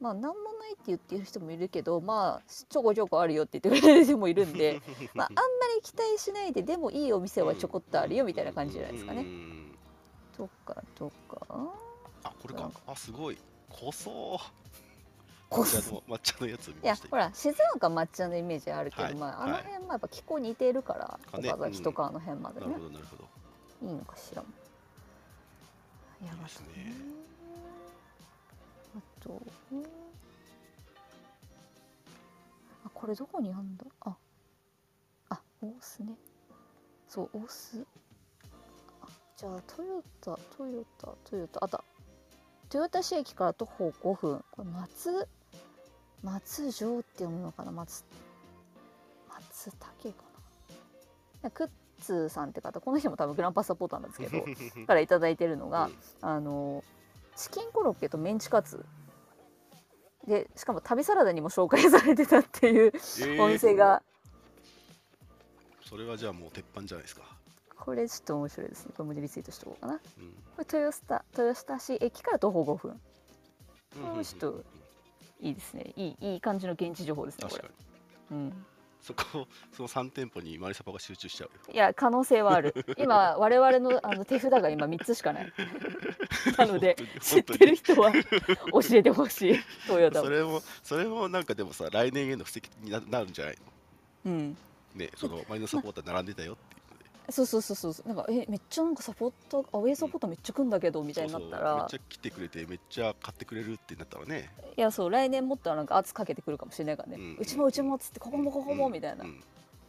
[0.00, 4.80] まあ何もないって言ってる人もいるけどまあちょこちょこあるよって言ってくれる人もいるんで
[5.14, 5.42] まああんま
[5.76, 9.22] り期待しないででもいいお店はちょこっとあるよみたいな感じじゃないですかうね。
[9.22, 9.78] ん。
[10.36, 11.46] とかとか。
[12.24, 12.70] あこれか。
[12.86, 13.38] あすごい。
[13.70, 14.12] 濃そう。
[14.12, 14.40] こ
[15.62, 19.62] 抹茶の抹茶のやつ見いやましたほら静岡抹茶のイメージあるけど、はいまあ、あのはい。
[19.64, 23.24] 辺もやっぱ気候似てるから、かね岡崎とかあの辺までなるねほどなるほど。
[23.88, 24.42] いいのかしら。
[26.24, 26.94] やばいいですね。
[28.96, 29.82] あとうん
[32.86, 33.84] あこれどこにあんだ？
[34.00, 34.16] あ
[35.30, 36.14] あ大須ね。
[37.08, 37.84] そう大須。
[39.02, 41.60] あじゃあトヨタトヨタトヨタ。
[41.62, 41.84] あった
[42.72, 44.44] 豊田市駅から徒歩5分。
[44.50, 45.28] これ松
[46.24, 47.70] 松城って読むのかな？
[47.70, 48.04] 松
[49.28, 50.24] 松竹か
[51.42, 51.50] な？
[51.50, 51.68] クッ
[52.00, 54.44] ツーさんって方この人も多分グランパスサポーターなんですけど
[54.86, 56.82] からいただいてるのが、あの
[57.36, 58.84] チキンコロッケとメンチカツ。
[60.26, 64.02] でしかも旅サラダにも紹介されてたっていうえお店が、
[65.86, 67.22] それはじゃあもう鉄板じゃないですか。
[67.76, 68.92] これちょっと面白いですね。
[68.96, 69.94] これもリツイートしておこうかな。
[69.98, 70.32] こうん。
[70.56, 73.00] れ豊田豊田市駅から徒歩5分。
[73.96, 74.64] うんうんうんちょっと
[75.40, 75.92] いいですね。
[75.96, 77.64] いいいい感じの現地情報ですねこれ。
[78.30, 78.66] うん。
[79.00, 81.74] そこその3店舗にマリサパが集中しちゃうよ。
[81.74, 82.74] いや可能性はある。
[82.96, 85.52] 今我々のあの手札が今3つしかない。
[86.56, 88.20] なので知ってる人は教
[88.92, 89.58] えてほしい。
[89.86, 93.58] トヨタそれもそれもなんかでもさ来年への布石にななるんじゃない
[94.24, 94.50] うん。
[94.50, 94.56] の
[94.94, 96.76] ねそのマリノサポーター並んでたよって
[97.30, 98.08] そうそうそうそう。
[98.08, 101.62] なんかえめっちゃなんかサポーターアウェーサポーターめっちゃ来んだけどみたいになったら。
[101.62, 104.50] そうそうめっちゃ来てくれてめっちゃ買ってくれるってなったらね。
[104.76, 109.42] いやそう来年もっとなんか圧かけてくるかもしれないからね、ううんちもうちもっつってここもここもみたいな、っうん。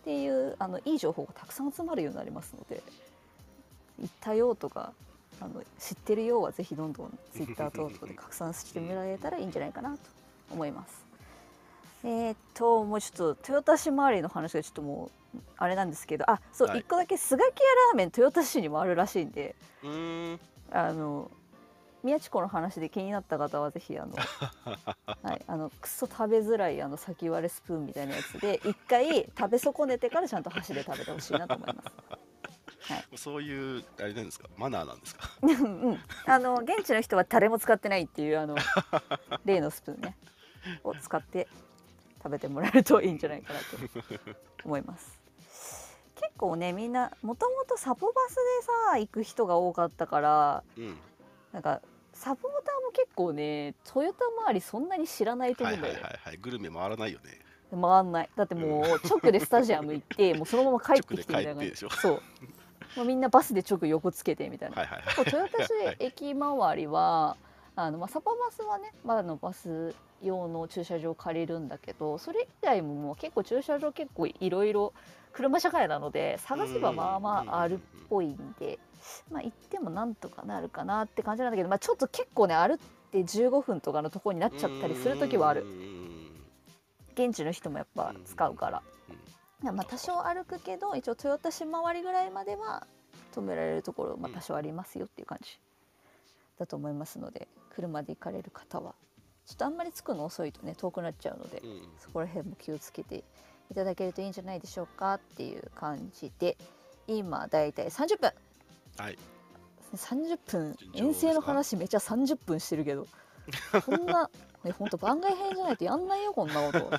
[0.06, 2.82] ていうあのいい情報がたくさん集まるようになりますので
[4.00, 4.94] 行ったよとか
[5.42, 9.98] あの知ってるようはぜひどんどんツイッター等々で拡散してもらえたらいいんじゃないかなと
[10.52, 11.04] 思います。
[12.04, 15.12] えーっともうちょっと豊田市周りの話がちょっともう
[15.58, 16.80] あれなんですけどあそう、はい。
[16.80, 19.56] 一個だけスガキ屋ラーメン豊田市にもあるらしいんで
[20.72, 21.32] あの
[22.04, 24.14] 宮地子の話で気になった方はぜひあの、
[25.24, 31.90] はい、あのクソ食べづらいあの先割れスプーンみたいなやつで一回食べ損ねてからちゃんと箸で食べてほしいなと思います。
[33.24, 34.48] そういうあれなんですか？
[34.56, 35.28] マナーなんですか？
[35.42, 38.56] うんうん、あの現地の人は誰も使ってないっていうあの
[39.44, 40.16] 例のスプーンね
[40.84, 41.48] を使って
[42.22, 43.66] 食べてもらえるといいんじゃないかなと
[44.64, 45.20] 思います。
[46.16, 48.40] 結構ねみんなもともとサポバスで
[48.94, 50.98] さ行く人が多かったからうん。
[51.52, 51.82] なんか
[52.14, 57.40] サポーターも結構ねトヨタ周りそんなに知らないとはいはい思うんだよね、はいはいグルメ回らないよね。
[57.72, 58.30] 回んない。
[58.36, 61.52] だってもう直でスタジアム行ってもうそのまま 帰ってきてみたいな。
[61.54, 61.90] 直で帰ってでしょ。
[61.90, 62.22] そう。
[62.96, 64.78] もうみんなバスで直横つけてみたいな。
[64.78, 67.38] はいはい結構豊田市はい駅周りは
[67.76, 74.94] あの、まあ、サポバスはねまだのバス用の駐車場を借りるんだけどそれ以外ももう結構駐車場結構いろいろ
[75.36, 77.78] 車社会なので探せばまあまああるっ
[78.10, 78.80] ぽいんで、
[79.30, 82.78] まあ、行ってもなんとかなるかなって感じなんだけど、まあ、ちょっと結構ね歩っ
[83.12, 85.66] て15分とかのところになっちゃったりする時はある。
[87.16, 88.82] 現地の人もやっぱ使うから。
[89.74, 92.88] まあ多少歩くけど一応豊田市周りぐらいまでは
[93.34, 95.60] 止められるところ、まあ、多少ありますよっていう感じ。
[96.58, 98.96] だと思いますので車で行かれる方は。
[99.46, 101.82] ちょっとあんまり着くの遅いとね遠くなっちゃうのでうん。
[102.00, 103.26] そこら辺も気をつけて
[103.72, 106.58] いただけるといいんじゃないでしょうかっていう感じで
[107.08, 108.32] 今だいたい30分。
[108.98, 109.18] はい。
[109.96, 110.78] 30分？
[110.94, 113.08] 遠征の話めちゃ30分してるけど。
[113.86, 114.30] こんな
[114.64, 116.92] ねほんと番外編じゃないとやんないよこんなこと。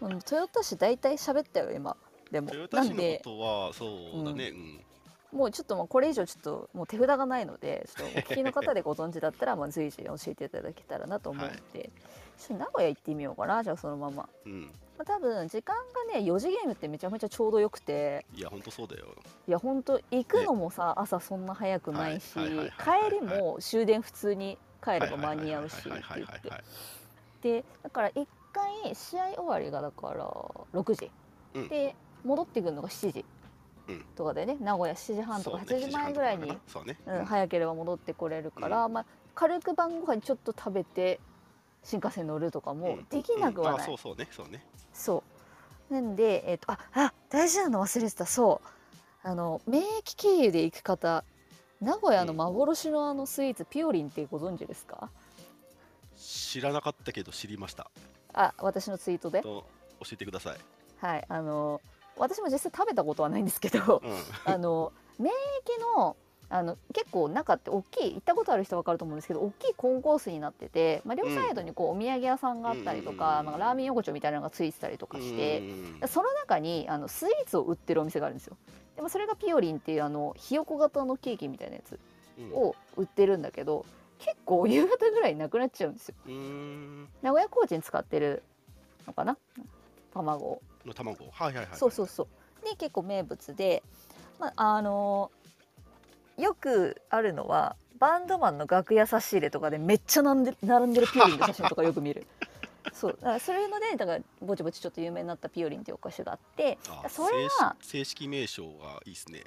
[0.00, 1.96] うん豊田市大体喋ったよ今。
[2.30, 3.86] でも豊田市のことはそ
[4.22, 4.48] うだね。
[4.48, 4.80] うん。
[5.38, 11.90] もうちょっともうこれ以上ちょっともう手札がないのでちょっとお聞きの方でご存知だったらまあ随時教えていただけたらなと思うので、
[12.38, 15.74] ちょっと名古屋行ってみようかなじゃあそのまま、うんまあ、多分時間
[16.12, 18.24] がね4時ゲームってめちゃめちゃちょうどよくて。
[18.34, 19.06] いやほんとそうだよ。
[19.48, 26.64] いやほんと行くのもさ、朝そんな早くないし帰りも終電普通に帰れば間に合うしって言って。
[27.42, 30.30] でだから1回試合終わりがだから
[30.72, 31.10] 6時、
[31.54, 33.24] うんで戻ってくるのが7時
[33.88, 36.58] うんとかでね名古屋7時半とかそうね8時前ぐらいに、ね
[37.06, 41.20] うん、早ければ戻ってこれるから、まあ、軽く晩ご飯ちょっと食べて
[41.84, 44.26] 新幹線乗るとかもできなくはない、うんあそうそうね。
[44.32, 44.66] そうね。
[44.92, 45.22] そ
[45.90, 45.94] う。
[45.94, 48.26] なんで、えっとああ大事なの忘れてた。
[48.26, 48.68] そう。
[49.22, 51.24] あの免疫経由で行く方
[51.80, 55.10] 名古屋の幻のあのスイーツ、ピオリンってご存知ですか？
[56.16, 57.90] 知らなかったけど知りました。
[58.32, 59.42] あ私のツイートで？
[59.42, 59.66] と
[60.00, 60.58] 教えてください。
[60.98, 61.24] はい。
[61.28, 61.80] あの
[62.16, 64.52] 私も実際食べたことはないんですけどうん。
[64.52, 66.16] あの免疫の
[66.50, 73.46] あの結構中って大きい行ったことある人分かると思うんですけど大きいコンコースになってて、まあ、両サイドにこうお土産屋さんがあったりとか、うん。
[73.46, 76.08] まあ、ラーメン横丁みたいなのがついてたりとかして、うん。
[76.08, 78.56] その中にあのスイーツを売ってるお店があるんですよ。
[78.96, 81.98] でもそれがピオリンっていうあのひよこ型のケーキみたいなやつ
[82.38, 82.52] うん。
[82.52, 83.84] を売ってるんだけど
[84.18, 86.14] 結構夕方ぐらいになくなっちゃうんですよ。
[87.22, 88.42] 名古屋コーチに使ってる
[89.06, 89.36] のかな？
[90.12, 90.62] 卵を。
[90.86, 91.24] の卵。
[91.30, 91.66] はいはいはい。
[91.72, 92.64] そうそうそう。
[92.64, 93.82] で結構名物で、
[94.38, 95.30] まああの
[96.38, 102.26] よくあるのはバンドマンの楽屋差し入れとかでめっちゃ並んで並んでるピオリンの写真とかよく見る。
[102.92, 109.42] そうだからそういうのでだからぼちぼちちょっと有名になったピオリンっていうお菓子があってあそれは正式名称がいいですね。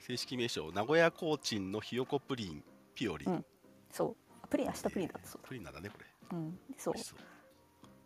[0.00, 3.44] 正式名称名古屋コーチンのひよこプリンピオリン、うん。
[3.90, 4.16] そう。
[4.42, 5.28] あプリン明日プリンだった。
[5.28, 6.06] そう、プリンなんだねこれ。
[6.32, 6.94] うん、そう。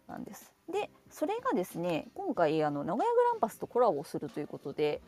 [0.09, 0.53] なんです。
[0.71, 5.01] でそれがですね今回あの名古屋グランパスとコラボするということで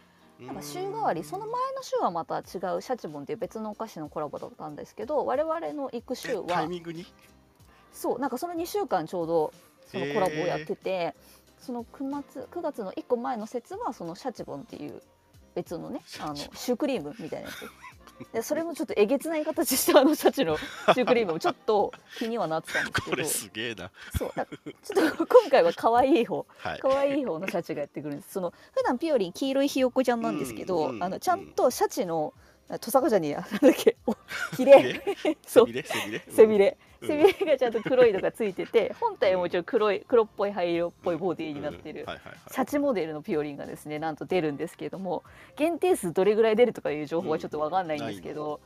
[0.47, 7.07] なんか週替わりその前の週はまた違うシャチボンっていう別のお菓子のコラボだったんですけど我々の行く週えタイはミングに？
[7.93, 9.53] そうなんかその2週間ちょうど
[9.87, 11.17] そのコラボをやってて、
[11.59, 15.03] その9月 ,9 月の1個前の節はそのシャチボンっていう
[15.57, 17.65] 別のねあのシュークリームみたいなやつ
[18.33, 23.11] でそれもちょっとえげつない形したあのシャチの シュークリームもちょっと気にはなってたんですけど。
[23.11, 23.91] これすげえな。
[24.17, 26.79] そうだちょっと今回は可愛い方はい。
[26.81, 28.33] 可愛い方のシャチがやってくるんです。
[28.33, 32.35] その普段ピオリン黄色いひよこちゃんなんですけど、うんうんあのちゃんとシャチの
[32.81, 34.17] トサカジャにあなんだっけお
[34.57, 35.03] ヒレ
[35.47, 35.67] そう。
[35.67, 36.23] 背びれ？
[36.31, 42.07] 背びれ背びれがちゃんと黒いのがついてて本体はもちろん黒い黒っぽい灰色っぽいボディになってる。
[42.51, 45.23] シャチモデルのピオリンがですねなんと出るんですけれども
[45.57, 48.61] 限定数どれぐらい出るとかいう情報はちょっとわかんないんですけど、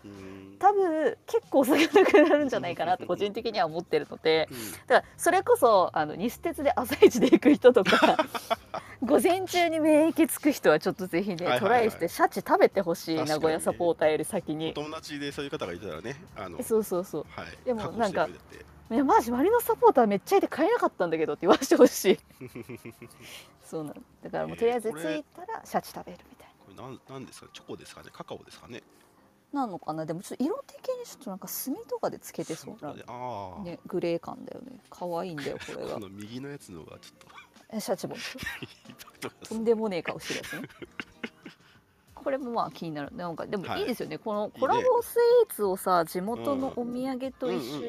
[0.59, 4.49] 多分結構少なくなるんじゃないかなと個人的には思ってるので
[4.87, 8.17] だからそれこそあの西鉄で朝一で行く人とか
[9.05, 14.73] 午前中に免疫つく人はちょっとぜひね、トライしてシャチ食べてほしい名古屋サポーターより先おに。
[14.73, 16.63] 友達でそういう方がいたらねあの。
[16.63, 17.27] そうそうそう。
[17.29, 17.47] はい。
[17.67, 18.24] でもなんか
[18.91, 22.19] いやマジマリノスサポーターめっちゃいて買えなかったんだけどって言わせてほしい。
[23.65, 23.97] そうなの。
[24.23, 28.11] だからもうとりあえず着いたらシャチ食べるみたいこれなんなんですかチョコですかね？
[28.13, 28.83] カカオですかね？
[29.53, 30.05] ななのかな？
[30.05, 32.95] でもちょっと色的にちょっとなんか墨とかでつけてそうな。
[33.07, 34.79] ああ、ねグレー感だよね。
[34.91, 35.95] 可愛いんだよ これが。
[35.95, 37.27] この右のやつのがちょっと。
[37.71, 38.19] えシャチボン。
[38.19, 40.69] インパクトがとんでもねえ顔してるやつね
[42.25, 43.15] これもまあ気になる。
[43.15, 43.83] なんかでもはい。
[43.83, 47.81] いいですよね、このコラボスイーツをさ地元のお土産と一緒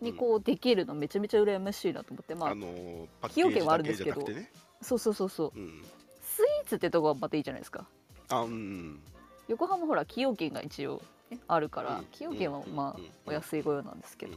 [0.00, 4.22] にこうできるのめちゃめちゃ羨ましいなと思ってまああの崎陽軒はあるんですけど。
[4.22, 4.50] ね。
[4.80, 5.58] そうそうそうそう。
[5.58, 5.82] うん。
[6.22, 7.86] スイーツってとこはまたいいじゃないですか。
[8.28, 9.00] あうん
[9.48, 14.34] 横浜ほら崎陽軒が一応、ね、あるからうん崎陽軒はまあうんお安いご用なんですけど。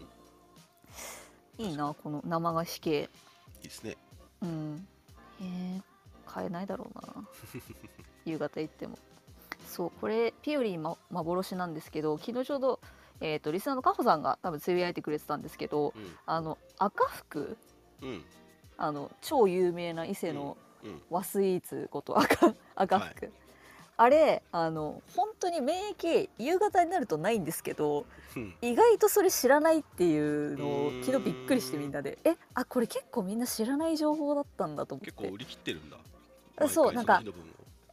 [1.59, 1.65] うん。
[1.65, 3.01] いいなこの生菓子系。
[3.01, 3.03] い
[3.61, 3.97] いですね。
[4.41, 4.87] うん。
[5.41, 5.81] へえ
[6.25, 7.27] 買えないだろうな。
[8.25, 8.97] 夕方行っても
[9.67, 12.79] そうこれピオリン、ま、幻なんですけど昨日ちょうど、
[13.21, 15.93] えー、とリスナーのカホさんが多分つぶやいてくれてたんですけど
[16.25, 17.57] あの赤福
[18.01, 18.09] うん。
[18.09, 18.25] うん
[18.79, 21.01] あの超有名な伊勢のうん。
[21.09, 23.31] 和スイーツこと赤赤福、
[23.97, 28.05] あれあの本当に免疫夕方になるとないんですけど
[28.35, 28.53] うん。
[28.61, 35.11] 意外とそれ知らないっていうのを昨日びっくりしてみんなでえあこれ結構みんな知らない情報だったんだと思って。
[35.11, 35.97] 結構売り切ってるんだ。
[36.57, 37.23] あそうなんか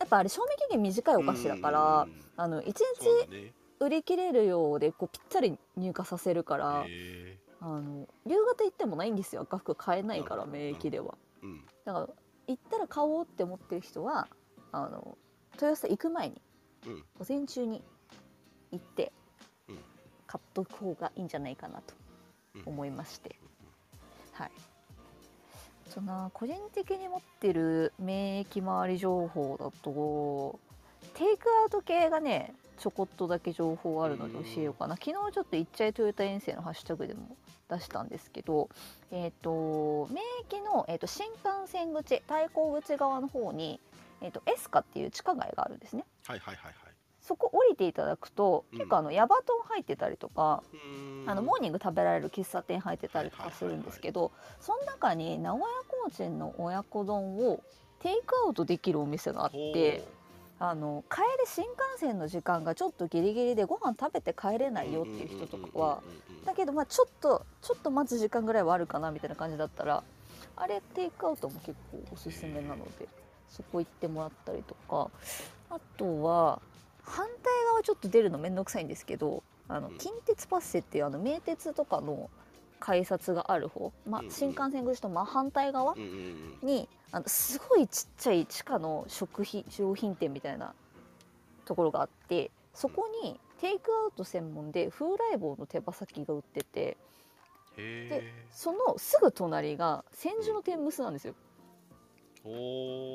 [0.00, 9.42] やっぱあれ賞味期限短いお菓子だからうんあの1そう日売り切れるようでこうぴったり入荷させるからへああの夕方行ってもないんですよ。
[9.42, 11.14] 赤服買えないからうん免疫では。
[11.42, 11.64] うん。
[11.84, 12.08] だから
[12.46, 14.28] 行ったら買おうって思ってる人は
[14.72, 15.16] あの
[15.54, 16.42] 豊洲行く前に
[16.86, 17.04] うん。
[17.18, 17.82] 午前中に
[18.70, 19.12] 行って
[19.68, 19.78] うん。
[20.26, 21.94] 買っとく方がいいんじゃないかなと
[22.56, 23.36] うん思いまして、
[24.32, 24.50] はい
[25.94, 30.58] そんな個人的に持ってる免疫周り情報だと
[31.14, 34.96] テイクアウト系がねちょこっとだけ情報あるので教えようかな。
[34.96, 37.36] 昨日ちょっと「いっちゃいトヨタ遠征」のハッシュタグでも
[37.70, 38.68] 出したんですけど、
[39.12, 43.78] えー、と免疫の、えー、と新幹線口対向口側の方に、
[44.20, 46.04] えー、とエスカっていう地下街があるんですね。
[46.26, 46.74] はいはいはいはい。
[47.20, 50.62] そこ降りていただくと、うん結構あのヤバトン入ってたりとか、
[51.26, 57.60] あのモーニング食べられる喫茶店入ってたりとかするんですけど、その中に名古屋コーチンの親子丼を
[58.00, 60.04] テイクアウトできるお店があって
[60.58, 66.02] あの帰り新幹線の時間がちょっとギリギリでご飯食べて帰れないよっていう人とかは
[66.44, 70.04] だけどまあちょっとちょっと待つ時間ぐらいはあるかなみたいな感じだったら
[70.56, 73.08] あれテイクアウトも結構おすすめなので
[73.48, 75.10] そこ行ってもらったりとか
[75.70, 76.60] あとは
[77.02, 79.98] 反対側ちょっと出るの面倒くさいんですけどあのうん。
[79.98, 82.30] 近鉄パッセっていうあの名鉄とかの
[82.80, 85.94] 改札がある方、ま新幹線口と真反対側
[86.62, 90.74] にあのすごいちっちゃい地下の食品商品店みたいな
[91.64, 96.96] ところがあってそこにテイクアウト専門で風来坊の手羽先が売ってて
[97.78, 101.34] へそのすぐ隣が千住の天むすなんですよ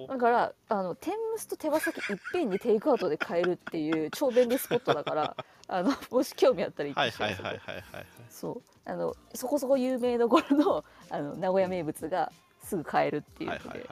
[0.07, 5.35] だからあの天むすと手羽先いっぺんにテイクアウトで買えるっていう超便利スポットだから
[5.67, 7.43] あのもし興味あったら行ってくださ
[7.91, 8.05] はい。
[8.29, 8.61] そう。
[8.85, 12.31] あのそこそこ有名どころのあの名古屋名物が
[12.63, 13.87] すぐ買えるっていうので、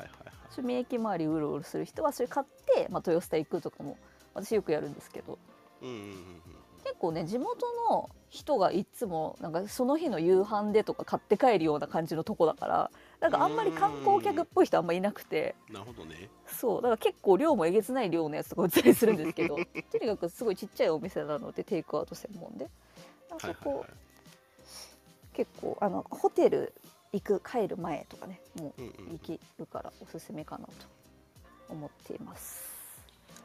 [0.64, 3.96] 免疫周りうろうろする人はそれ買って、まあ、豊洲行くとかも
[4.34, 5.38] 私よくやるんですけど。
[5.84, 6.42] うんうんうんうん。
[6.84, 15.56] 結構ね地元の人がいつもなんかその日の夕飯でとか買って帰るような感じのとこだからなんかあんまり観光客っぽい人あんまいなくて。
[15.70, 16.30] なるほどね。
[16.46, 16.82] そう。
[16.82, 19.56] だから結構量もえげつない量のやつとか売ったりするんですけど
[19.92, 22.70] とにかくすごいちっちゃいお店なのでテイクアウト専門で。
[23.30, 23.98] なんかそこ、はいはいはい
[25.38, 26.74] 結構あのホテル
[27.14, 30.74] 行く帰る前とかねもうんう行けるからおすすめかなと
[31.70, 32.64] 思っています。
[32.72, 32.77] うんう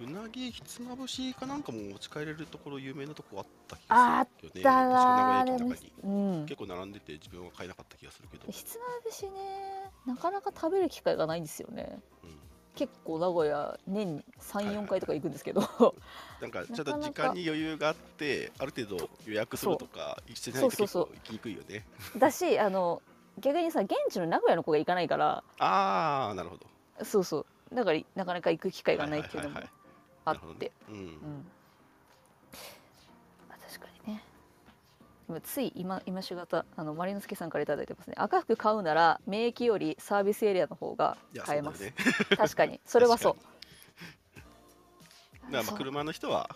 [0.00, 4.62] なぎひつまぶしかなんかも持ち帰れるところ有名なとこあった気あがするよね。
[4.62, 5.92] だな確か名古屋駅のでも中に。
[6.02, 6.46] うん。
[6.46, 9.30] 結構並んでて自分は買えなかった気がするけど、ひつまぶしね
[10.06, 11.98] なかなか食べる機会がないんですよね。
[12.24, 12.30] うん。
[12.74, 15.60] 結構名古屋年に34回とか行くんですけど、
[16.40, 21.84] なんか ちょっと時間に余裕があってある程度予約するとかしてないと結構行きにくいよね。
[22.16, 23.02] だしあの
[23.38, 25.44] 逆にさ現地の名古屋の子が行かないから。
[25.58, 27.04] ああなるほど。
[27.04, 27.74] そうそう。
[27.74, 29.56] だからなかなか行く機会がないっていうのも。
[29.56, 29.81] はいあなるほ
[30.24, 30.72] どねって。
[30.88, 30.94] うん。
[30.94, 31.46] うん。
[33.50, 34.22] あ確かにね。
[35.28, 38.14] 今つい今今しがたあのマリノスケさんからいただいてますね。
[38.18, 41.94] 赤服買うなら免疫よりサービスエリアの方が買えます、ね。
[42.36, 42.80] 確かに。
[42.86, 43.36] それはそう。
[45.50, 46.50] だからまあ車の人は。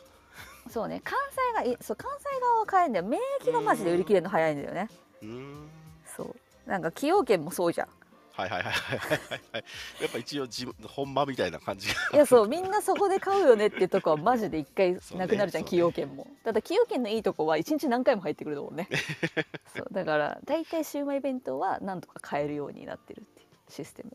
[0.69, 1.01] そうね。
[1.05, 3.05] 関西がいそう関西側は買えるんだよ。
[3.07, 4.89] 免疫がマジで売り切れるの早いんだよね。
[5.23, 5.69] うーん。
[6.17, 6.37] そう。
[6.69, 7.89] なんか崎陽軒もそうじゃん
[8.37, 9.19] はいはいはいはいはい
[9.53, 9.65] はい。
[10.03, 11.95] やっぱ一応自分本場みたいな感じが。
[12.13, 16.27] いやそうみんなそこで買うよねっていうとこはマジで一回なくなるじゃん崎陽軒も。
[16.45, 18.89] ただ崎陽軒のいいとこは一日何回も入ってくるとこね。
[19.75, 24.13] そうだから大体シウマイ弁当はなんとか買えるようになってるっていうシステム。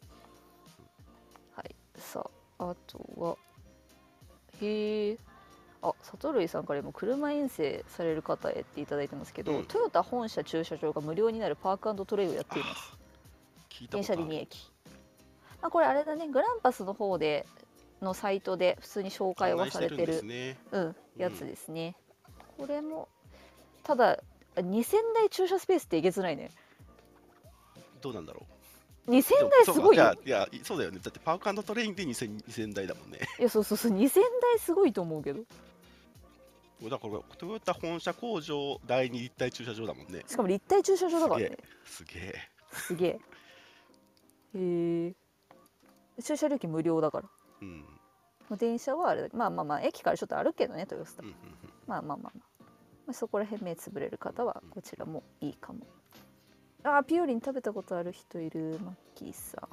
[1.56, 1.76] はい。
[1.98, 3.38] さああとは
[4.62, 5.18] へえ
[5.82, 9.66] あ里類さんからも車遠征される方へっていただいてますけど、うん。
[9.66, 13.01] トヨタ本社駐車場が無料になるパークトレイをやっています
[13.90, 14.72] 電車で2駅、
[15.62, 16.28] まあ、これあれだね。
[16.28, 17.46] グランパスの方で
[18.02, 20.24] のサイトで普通に紹介はされてる。
[20.24, 20.58] ね。
[20.72, 21.96] うん、やつですね、
[22.58, 23.08] これも
[23.84, 24.20] ただ
[24.56, 26.52] 2000台駐車スペースってえげつないね。
[28.02, 28.46] どうなんだろ
[29.08, 30.16] 2000う台すごいよ。
[30.26, 31.00] いやいやそうだよね。
[31.02, 33.20] だってパークトレインで 2000, 2000台だもんね。
[33.40, 33.92] いやそうそうそう。
[33.92, 35.42] 2000台すごいと思うけど。
[36.84, 40.24] だからこれトヨタ本社工場第二立体駐車場だもんね。
[40.28, 41.58] しかも立体駐車場だからね。
[41.86, 42.36] すげえ。
[42.74, 43.20] すげえ
[44.56, 45.14] へえ
[46.22, 47.30] 駐車料金無料だから。
[47.62, 47.86] うん。
[48.50, 51.36] まあ電車はあれだまあまあまあ駅からちょっと歩くけどね豊洲とうんうん
[51.88, 52.64] まあまあまあまあ、
[53.08, 55.80] まあ、そこら辺目つぶれる方はこちらもいいかも。
[56.84, 59.70] あーピオリン食べたことある人いるマッキーさん。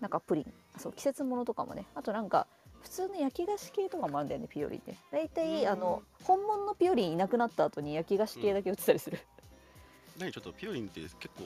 [0.00, 0.52] なんかプリン。
[0.78, 1.84] そう季節ものとかもね。
[1.94, 2.46] あとなんか
[2.82, 4.96] 普通の焼き菓子系とかもあるんだよねピオリンって。
[5.10, 5.68] 大体うん。
[5.68, 9.18] あの本物のピオリンいなくなった後に焼き菓子系だけ売ってたりする、
[10.18, 11.44] 何ちょっとピオリンって結構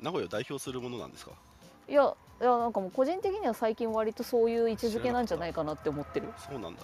[0.00, 1.32] 名古屋を代表するものなんですか？
[1.92, 6.32] いやいやなんかもう個人的には最近割とそういう位置づけなんじゃないかなって思ってる。
[6.38, 6.82] そうなんだ。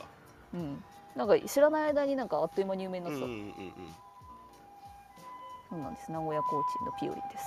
[0.53, 0.85] うん。
[1.17, 3.43] なんか知らない間になんかあっという間に有名になってた、うんうんうん。
[3.43, 3.53] うん
[5.71, 6.13] そうなんです。
[6.13, 7.45] 名古屋コーチンのピオリンです。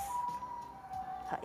[1.30, 1.40] はい。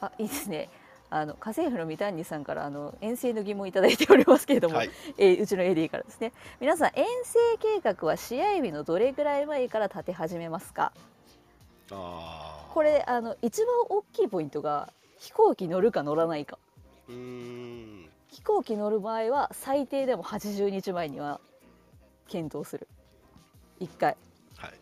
[0.00, 0.68] あいいですね。
[1.10, 4.90] あの家政婦の三谷さんからあの遠征の疑問いただいておりますけれども、はい。
[5.16, 6.32] えーうちの AD からですね。
[6.60, 10.92] 皆さん遠征計画は試合日のどれぐらい前から立て始めますか？
[11.90, 16.58] ああこれあの一番大きいポイントが飛行機乗るか乗らないか。
[17.08, 21.40] 飛行機乗る場合は最低でも80日前には
[22.26, 22.88] 検討する。
[23.80, 24.16] 1回。
[24.56, 24.74] はい。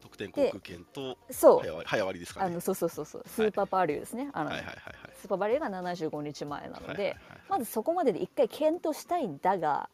[0.00, 1.82] 得点航空券とそう。
[1.84, 2.46] 早割ですかね。
[2.46, 3.24] あのそうそうそうそう。
[3.26, 4.94] スーパーバリューですね、あのはいはいはいはい。
[5.20, 7.16] スーパーバリューが75日前なので、はいはいはい
[7.48, 9.90] まずそこまでで1回検討したいんだが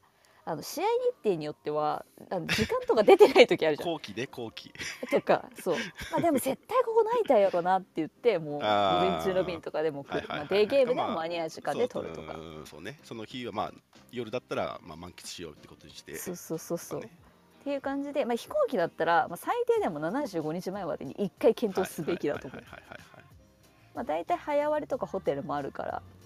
[0.48, 0.88] あの試合日
[1.28, 3.88] 程によってはあの時間とか出てない時あるじゃん。
[3.90, 4.72] 後期ね後期。
[5.10, 5.76] とかそう、
[6.10, 12.32] まあ、でも絶対ここないたやろなって言ってもう午前中の便とかでも来る、まあ、デーゲームでもまあ間に合う時間で取るとか。
[12.32, 12.98] そううんそうね。
[13.04, 13.72] その日はまあ
[14.10, 16.16] 夜だったらまあ満喫しようってことにして。
[16.16, 17.12] そうそうそうそう、まあね。
[17.60, 24.04] っていう感じで、まあ、飛行機だったら、まあ、最低でも75日前までに1回検討すべきだと思う。
[24.06, 26.17] 大体早割りとかホテルもあるから、うん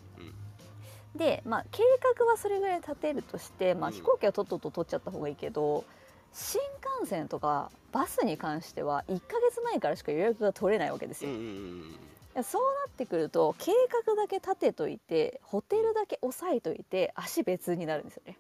[1.17, 1.83] で、まあ、計
[2.19, 5.85] 画はそれぐらい立てるとして、まあ、うん飛行機はとっとと取っちゃった方がいいけど
[6.33, 6.61] 新
[7.01, 11.31] 幹線とかバスに関しては1ヶ月前からしか予約が取れないわけですよ。
[12.43, 13.73] そうなってくると計
[14.07, 18.39] 画だけ立てといてホテルだけ押さえといて足別になるんですよね。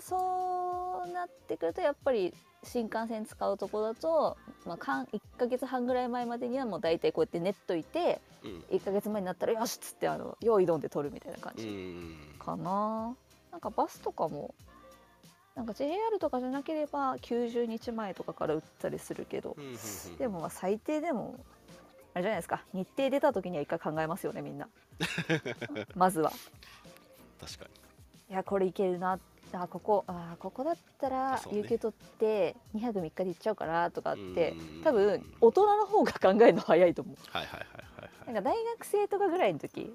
[0.00, 8.64] そうなってくるとやっぱり新幹線使うとこだと、まあ、かん1ヶ月半ぐらい前までにはもう大体こうやって練っといてうん。
[8.76, 12.16] 1ヶ月前になったらよしっつってあの用意どんで取るみたいな感じん。
[12.38, 13.14] かな。
[13.50, 14.54] なんかバスとかも
[15.54, 19.56] なんか JR とかじゃなければ90日前とかから売ったりするけど
[20.18, 21.42] でもまあ最低でも
[22.12, 22.64] あれじゃないですか。
[22.72, 24.68] 日程出た時には一回考えますよねみんな。
[25.94, 26.32] まずは。
[27.40, 27.66] 確か
[28.28, 29.18] いやこれいけるな
[29.52, 34.82] あここあここだったら有給取って2泊3日で行っちゃうかなとかってうん。
[34.82, 37.14] 多分大人の方が考えるの早いと思う。
[37.14, 37.66] にはいはいはい
[38.00, 38.34] はい。
[38.34, 39.94] なんか大学生とかぐらいの時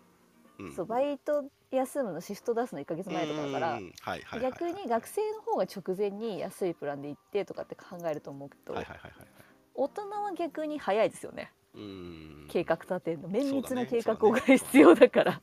[0.59, 0.73] うん。
[0.73, 9.27] そうバイト休むのシフト出すの1ヶ月前とかだからうんはいはいはい逆に学生の方が直前に安いプランで行ってとかって考えると思うけどはいはいはいはい。
[9.73, 11.51] 大人は逆に早いですよね。
[11.73, 12.47] うん。
[12.49, 13.29] 計画立てるの。
[13.29, 14.47] 綿密な計画そうだね。
[14.47, 15.31] が 必要だから。
[15.31, 15.41] は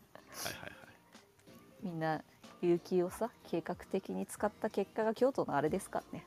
[0.50, 0.72] いはいはい。
[1.82, 2.22] みんな
[2.62, 6.26] 有給をさ計画的に使った結果が京都のあれですからね。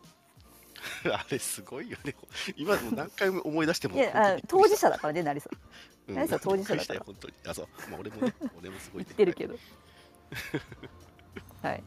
[1.12, 2.16] あれすごいよね。
[2.56, 3.96] 今でも何回も思い出しても。
[3.96, 6.12] いやあ当事者だからね成さん。
[6.12, 7.02] うん、成さん当事者だから。
[7.06, 7.34] 本当に。
[7.48, 7.68] あ、そう。
[7.90, 9.56] まあ、俺もね、俺もすごい、言ってるけど。
[11.62, 11.84] はい。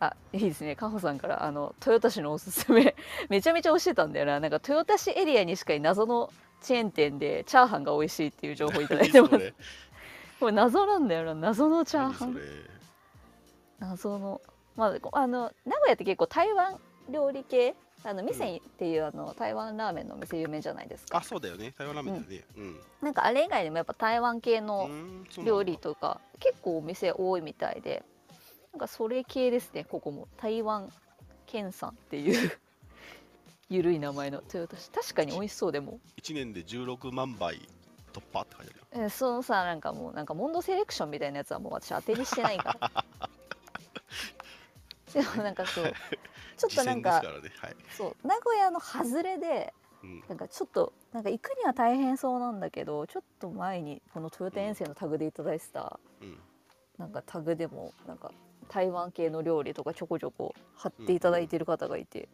[0.00, 0.74] あいいですね。
[0.74, 2.96] かほさんからあの豊田市のおすすめ。
[3.30, 4.40] めちゃめちゃ教えたんだよな。
[4.40, 9.54] なんか豊田市エリアにしかい謎のチェーン店でチャーハンが美味しいっていう情報いただいてます。
[10.40, 11.34] これ謎なんだよな。
[11.34, 12.36] 謎のチャーハン
[13.82, 14.40] 謎の
[14.76, 16.78] まあこあの名古屋って結構台湾
[17.10, 17.74] 料理系
[18.04, 21.72] あの店っていう、あの台湾ラーメンのお店有名じゃないですかあ、そうだよね。
[21.78, 22.44] 台湾ラーメンだよね。
[22.56, 22.80] うん。
[23.00, 24.90] なんかあれ以外にもやっぱ台湾系うの
[25.44, 28.02] 料理とか結構お店多いみたいで
[28.72, 30.90] なんかそれ系ですねここも台湾
[31.46, 32.50] 県産っていう
[33.70, 37.60] ゆるい名前の豊田市確かに美味しそうでも、1年で16万杯
[38.12, 38.86] 突破って書いてあるよ。
[38.92, 43.04] えーそのさなんかもうなんかモンドセレクションみたいなやつはもう私当てにしてないから
[45.12, 45.92] でもなんかそう
[46.56, 47.28] ちょっとなんかね。
[47.60, 47.76] はい。
[47.96, 50.24] そう名古屋の外れでうん。
[50.28, 56.38] なんかちょっとなんか行くには大変そうなんだけどちょっと前にこのトヨタ遠征のタグでいただいてたうん。
[56.98, 58.32] なんかタグでもなんか
[58.68, 62.28] 台湾系の料理とかちょこちょこ貼っていただいてる方がいて、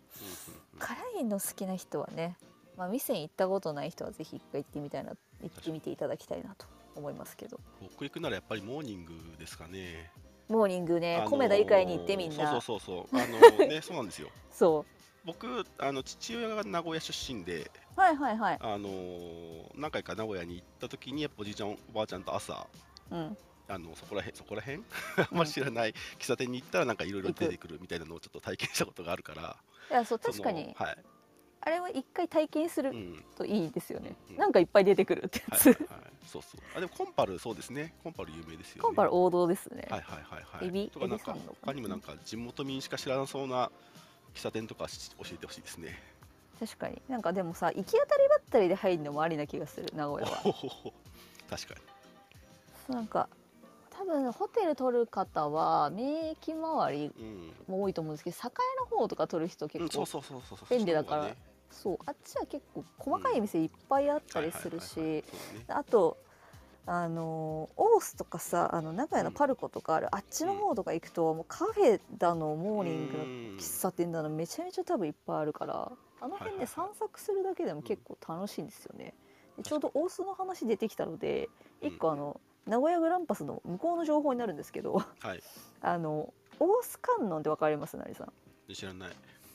[0.78, 2.36] 辛いの好きな人はね、
[2.76, 10.12] まあ、店に行ったことない人はぜひ一回行ってみたいな行ってみていただきたいなと思いますけど僕行くならやっぱりモーニングですかね。
[10.48, 12.50] モーニングね、あのー米田以外に行ってみんな。
[12.50, 13.20] そうそうそうそう。
[13.20, 14.28] あの ね、そうなんですよ。
[14.50, 14.84] そ
[15.24, 18.58] 僕、あの父親が名古屋出身で、うはいはいはい。
[18.60, 22.66] あのー何回か名古屋に行った時にやっぱおじいちゃんおばあちゃんと朝
[23.10, 23.36] うん。
[23.70, 24.84] あのそこらへんそこらへん？
[25.18, 29.56] あんまり知らない喫茶店に行ったらなんかいろいろ出てくるみたいなのをちょっと体験したことがあるから。
[29.90, 30.74] いやそう確かに。
[30.76, 30.96] はい、
[31.60, 33.24] あれは一回体験するうん。
[33.36, 34.36] といいですよね、うん。
[34.36, 35.84] なんかいっぱい出てくるってやつ、はいはい。
[35.90, 36.60] はい、そうそう。
[36.76, 37.94] あでもコンパルそうですね。
[38.02, 38.82] コンパル有名ですよね。
[38.82, 40.68] コンパル王道ですね、はいはいはいはい。
[40.68, 43.70] エビとかなんか他にもなんか地元民しか知らなそうな
[44.34, 45.98] 喫茶店とかし教えてほしいですね。
[46.60, 47.00] 確かに。
[47.08, 50.42] なんかでもさ行き当たりばったりで入るのもありな気がする名古屋は。
[51.50, 51.74] 確か
[52.88, 52.94] に。
[52.94, 53.28] なんか
[53.90, 57.52] 多分ホテル取る方は免疫周りうん。
[57.66, 58.50] も多いと思うんですけど栄
[58.80, 60.22] の方とか取る人うん、結構
[60.70, 61.34] 便利だから
[61.70, 65.24] そうあっちは結構細かい店いっぱいあったりするし
[65.68, 66.16] あと
[66.86, 73.28] あのーオースとかさあの名古屋のパルコとかある、あっちの方とか行くともうカフェだのモーニングのうん。
[73.58, 79.12] 喫茶店だのめちゃめちゃ多分いっぱいあるからあの辺で散策するだけでも結構楽しいんですよね。
[79.58, 81.50] でちょうど大須の話出てきたので
[81.82, 85.42] うん一個あの名古屋グランパスの向こうの情報になるんですけどはい。
[85.82, 87.98] あの大須観音ってわかります？
[87.98, 88.32] 成さん。
[88.72, 89.10] 知らない。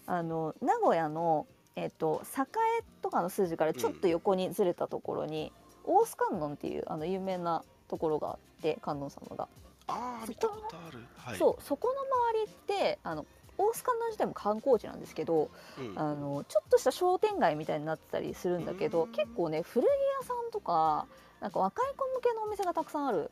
[0.06, 5.52] あの名古屋のえっと栄とかの筋からちょっと横にずれたところに、
[5.84, 9.48] 大須観音っていうあの有名なところがあって観音様が、
[9.88, 11.00] そこああ見たことある。
[11.18, 11.38] はい。
[11.38, 13.26] そうそこの周りってあの
[13.58, 16.00] 大須観音自体も観光地なんですけど、うん。
[16.00, 19.12] あのちょっとした商店街みたいになってたりするんだけどうん。
[19.12, 19.88] 結構ね古着
[20.22, 21.06] 屋さんとか
[21.42, 23.32] なんか若い子向けのお店がたくさんある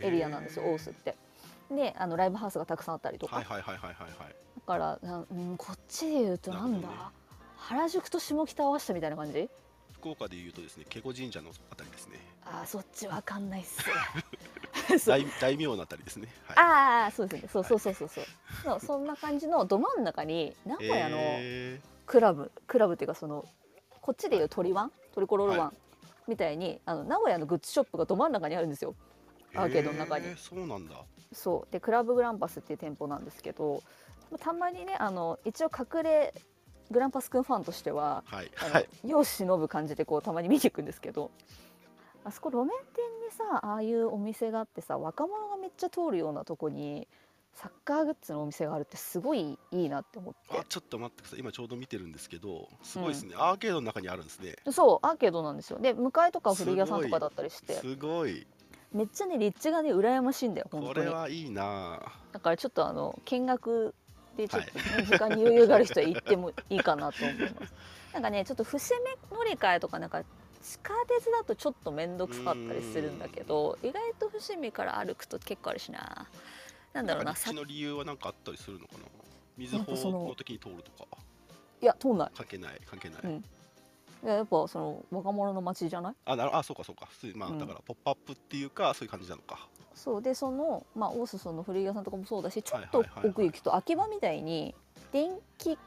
[0.00, 1.16] エリアなんですよ大須って。
[1.70, 4.34] であのライブハウスがたくさんあったりとか、はいはいはいはいはいはい。
[4.56, 6.88] だからな、うん、こっちで言うとなんだ、
[7.60, 9.48] 原宿と下北合わせたみたいな感じ？
[10.00, 12.18] 福岡でいうとですね華厳神社のあたりですね。
[12.44, 13.84] あーそっちわかんないっす。
[15.06, 16.28] 大大名のあたりですね。
[16.46, 16.58] はい。
[16.58, 17.48] ああそうですね。
[17.52, 18.24] そうそうそうそうそう。
[18.64, 23.46] そうそんな感じのど真ん中に名古屋のへクラブクラブっていうかその
[24.00, 25.74] こっちでいう鳥ワントリコロールワン、は
[26.26, 28.94] みたいにあの名古屋のグッズショップがど真ん中にあるんですよ。
[29.52, 30.28] ーアーケードの中に。
[30.28, 30.94] へーそうなんだ。
[31.32, 31.72] そう。
[31.72, 33.82] でクラブグランパスっていう店舗なんですけど
[34.30, 36.32] まあたまにねあの一応隠れ
[36.90, 38.50] グランパスくんファンとしてははい。
[38.54, 38.88] はい。
[39.04, 41.30] 世を忍ぶ感じでこうたまに見に行くんですけど
[42.24, 47.08] あそこ路面店にさああいうお店があってさ若者がめっちゃ通るようなとこに
[47.52, 50.58] サッカーグッズのお店があるってすごいいいなって思って。
[50.58, 51.40] あちょっと待ってください。
[51.40, 54.56] 今ちょうど見てるんですけどすごいですね、アーケードの中にあるんですね。
[54.70, 55.78] そうアーケードなんですよ。
[55.78, 57.74] で向かいとか古着屋さんとかだったりして。
[57.74, 58.46] すごい。
[58.92, 61.06] めっちゃね立地がね羨ましいんだよ本こ当に。
[61.06, 62.00] れはいいな。
[62.32, 63.94] だからちょっとあの見学
[64.36, 67.74] でちょっと、ね時間に余裕がある人は行ってもいいかなと思います。
[68.14, 70.22] なんかねちょっと伏せ目乗り換えとかなんか
[70.62, 76.26] 地下鉄だとちょっと面倒くさかったりするんだけど意外と伏見から歩くと結構あるしな。
[76.92, 79.04] なんだろうなさ立地の理由は何かあったりするのかな。
[79.56, 81.06] 水なんかその時に通るとか。
[81.82, 82.30] いや通んない。
[82.34, 83.30] 関係ない関係ない、うん。
[83.36, 83.42] い
[84.24, 86.14] ややっぱその若者の街じゃない？
[86.24, 87.06] あなるあそうかそうか。
[87.06, 87.58] 普通にまあ、うん。
[87.58, 89.66] だからポップアップっていうかそういう感じなのか。
[89.94, 90.22] そう。
[90.22, 94.74] でそのまあ大須その古着屋さんとかもそうだしちょっと奥行きと秋葉みたいに
[95.12, 95.78] 電気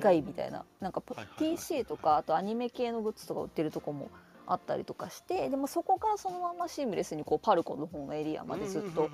[0.00, 1.02] 街みたいななんか
[1.38, 4.10] PC とかあとアニメ系のグッズとか売ってるとこも
[4.46, 9.08] あったりとかしてでもそこからそのままシームレスにこうパルコの方のエリアまでずっと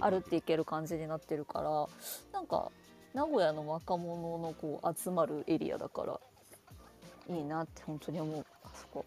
[0.00, 1.86] 歩っていける感じになってるから
[2.32, 2.70] なんか
[3.14, 6.20] 名古屋の若者のこう集まるエリアだから
[7.30, 8.46] いいなって本当に思う。
[8.64, 9.04] あそこ。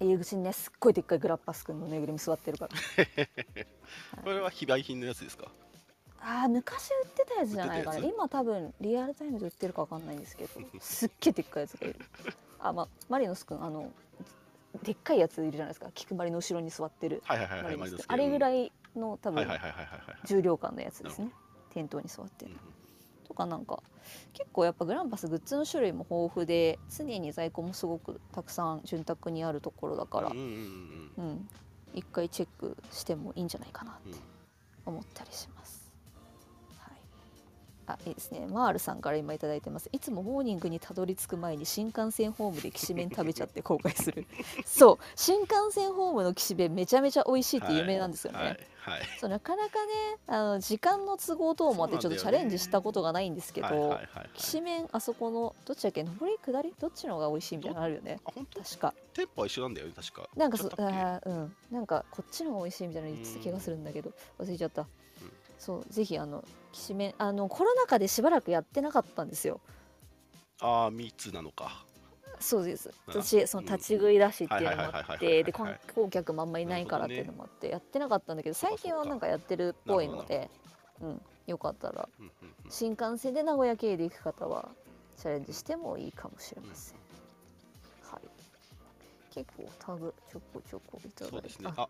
[0.00, 2.72] 入り口にねすっごいでっかいグラッパスくんのぬいぐるみ座ってるから。
[4.22, 5.50] これは非売品のやつですか？
[6.20, 12.00] あー昔売ってたやつじゃないかな今多分リアルタイムで売ってるか分かんないんですけど すっげえでっかいやつがいる。
[12.58, 13.92] あまあマリノスくんあの
[14.82, 15.90] でっかいやついるじゃないですか。
[15.94, 17.36] 菊丸の後ろに座ってるあ
[18.16, 19.46] れぐらいいの多分
[20.24, 21.32] 重量感のやつですなね
[21.70, 22.52] 店頭に座ってる。
[22.52, 22.58] うん
[23.28, 23.82] とかなんか
[24.32, 31.48] 結構やっぱグランパスグッズの種類も豊富で常に在庫もすごくたくさん潤沢にあるところだからうんうんうんうんうん
[31.94, 34.38] 一回チェックしてもいいんじゃないかなってうん
[34.88, 35.92] 思ったりします。
[36.78, 36.96] はい。
[37.86, 38.46] あ、いいですね。
[38.46, 39.90] マールさんから今いただいてます。
[39.92, 44.26] いつもモーニングにたどり着く前に新幹線ホームできしめん食べちゃって後悔する。
[44.64, 48.38] そう、新幹線ホームのきしめんめちゃめちゃ美味しいって有名なんですよね。
[48.38, 48.66] はいはい
[49.20, 49.92] そうなかなかね、
[50.26, 54.30] あの時間の都合等もあってちょっとチャレンジしたことがないんですけど、はいはいはいはい。
[54.34, 56.74] きしめんあそこのどっちだっけ、上り下り？
[56.78, 58.20] どっちの方が美味しいみたいなのあるよね。
[58.24, 58.60] あ本当？
[58.62, 58.94] 確か。
[59.14, 60.28] 店舗は一緒なんだよね確か。
[60.36, 61.56] なんかそあーうん。
[61.70, 64.86] なんかこっちの方が美味しいみたいなの言ってた気がするんだけど忘れちゃった、
[65.58, 69.60] そうぜひあのきしめんあのコロナ禍でしばらくやってなかったんですよ。
[70.60, 71.84] ああ密なのか
[72.40, 72.90] そうです。
[73.06, 80.50] あ私その立ち食いだしっていうのもあってで観光客もあんまいないからっていうのもあってやってなかったんだけど最近はなんかやってるっぽいので
[81.00, 82.08] うんよかったら。
[82.68, 84.68] 新幹線で名古屋経由で行く方は
[85.16, 86.98] チャレンジしてもいいかもしれません、
[88.02, 89.34] はい。
[89.34, 91.32] 結構タグちょこちょこいただいて。
[91.32, 91.70] そうですね。
[91.76, 91.82] あ。
[91.82, 91.88] あ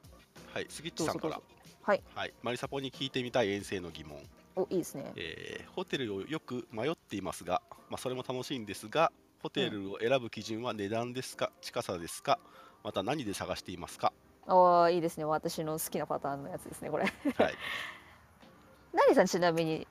[0.55, 1.40] はい杉内さんから。
[1.82, 2.03] はい。
[2.14, 2.34] はい。
[2.42, 4.18] マリサポに聞いてみたい遠征の疑問
[4.55, 5.12] おいいですね。
[5.16, 9.12] えーホテルをよく迷っていますが、まあ、それも楽しいんですが
[9.43, 12.39] ホテルを選ぶ基準は値段ですか、近さですか？
[12.82, 14.12] また何で探していますか？
[14.47, 15.24] ああいいですね。
[15.24, 17.05] 私の好きなパターンのやつですねこれ。
[17.05, 17.55] はい。
[18.93, 19.86] 何さんちなみに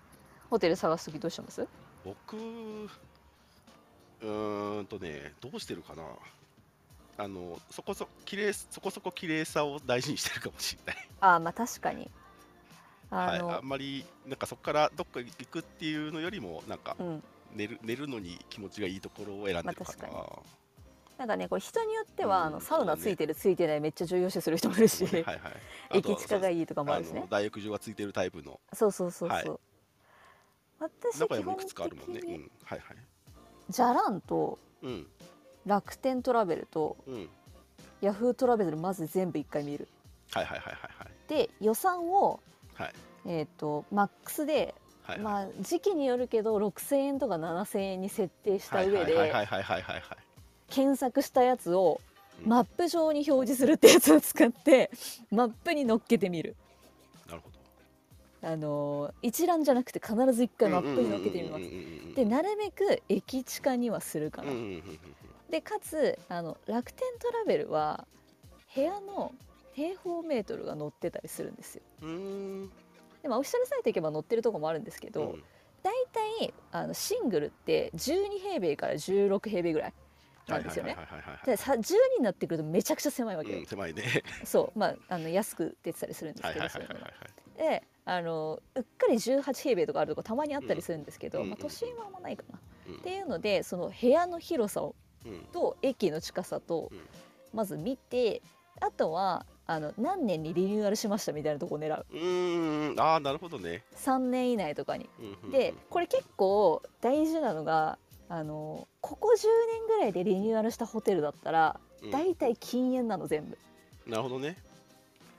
[0.49, 1.67] ホテル探す時どうしてます？
[2.03, 6.03] 僕うーんとねどうしてるかな？
[7.19, 11.07] あのそこそ綺麗そこそこ綺麗さを大事にしてるかもしれない。
[11.21, 12.09] ああまあ確かに。
[13.09, 17.23] あはい、の、あんまりなんかそこからどっか行くっていうのよりもなんかうん
[17.57, 20.57] 寝る寝るのに気持ちがいいところを選んでるかな、まあ
[21.17, 25.39] なんかねこれ人によっては、うんあのサウナついてるついてないめっちゃ重要視する人もいるし、はいはい。
[25.97, 27.25] 駅近がいいいとかもあるしね。
[27.29, 28.59] 大浴場がついてるタイプの。
[28.73, 29.51] そうそうそうそう、はい。
[30.79, 32.97] 私中にもいくつかあるもんね、うん、はいはい。
[33.69, 35.07] じゃらんとうん。
[35.65, 37.29] 楽天トラベルとうん。
[38.01, 39.87] ヤフートラベルまず全部一回見る。
[40.31, 42.39] はいはいはいはいで予算を
[42.75, 42.93] はい。
[43.25, 44.75] えっ、とマックスで
[45.07, 50.03] はいはいまあ時期によるけど6,000円とか7,000円に設定した上ではいはいはいはいはいはいはい
[50.69, 52.01] 検索したやつを
[52.43, 54.91] うんマップ上に表示するってやつを使って
[55.31, 56.55] マップに乗っけてみる。
[57.27, 57.57] なるほど
[58.49, 62.15] あのー一覧じゃなくて必ず一回マップに乗っけてみます。
[62.15, 64.51] でなるべく駅地下にはするかな。
[65.49, 68.05] でかつあの楽天トラベルは
[68.75, 69.33] 部屋の
[69.73, 71.81] 平方メートルが載ってたりするんですよ。
[73.27, 75.43] でもオフィシャルサイト行けば載ってるとこもあるんですけど、うん。
[75.83, 75.93] 大
[76.39, 79.93] 体あのシングルって12平米から16平米ぐらい
[80.47, 80.97] なんですよね。
[81.45, 81.77] でさ12
[82.17, 83.51] になってくるとめちゃくちゃ狭いわけ。
[83.51, 83.59] よ。
[83.59, 84.03] うん狭いね。
[84.45, 84.79] そう。
[84.79, 86.95] まああの安く出てたりするんですはいけどそういうの。
[87.57, 91.49] であのうっかり18平米とかあるとこたまにあったりするんですけど、うん。
[91.49, 92.59] まあ、都心はあんまないかな。
[92.87, 92.95] うん。
[92.95, 95.39] っていうのでその部屋の広さをうん。
[95.51, 97.07] と駅の近さとうん。
[97.53, 98.41] まず見て
[98.79, 102.05] あとはあの何年にリニューアルしましたみたいなとこを狙う。
[102.09, 102.99] うーん。
[102.99, 103.83] ああなるほどね。
[103.95, 105.09] 3年以内とかに。
[105.51, 107.97] でこれ結構大事なのが
[108.29, 112.11] あのここ10年ぐらいでリニューアルしたホテルだったらうん。
[112.11, 113.57] 大体禁煙なの全部。
[114.09, 114.57] なるほどね。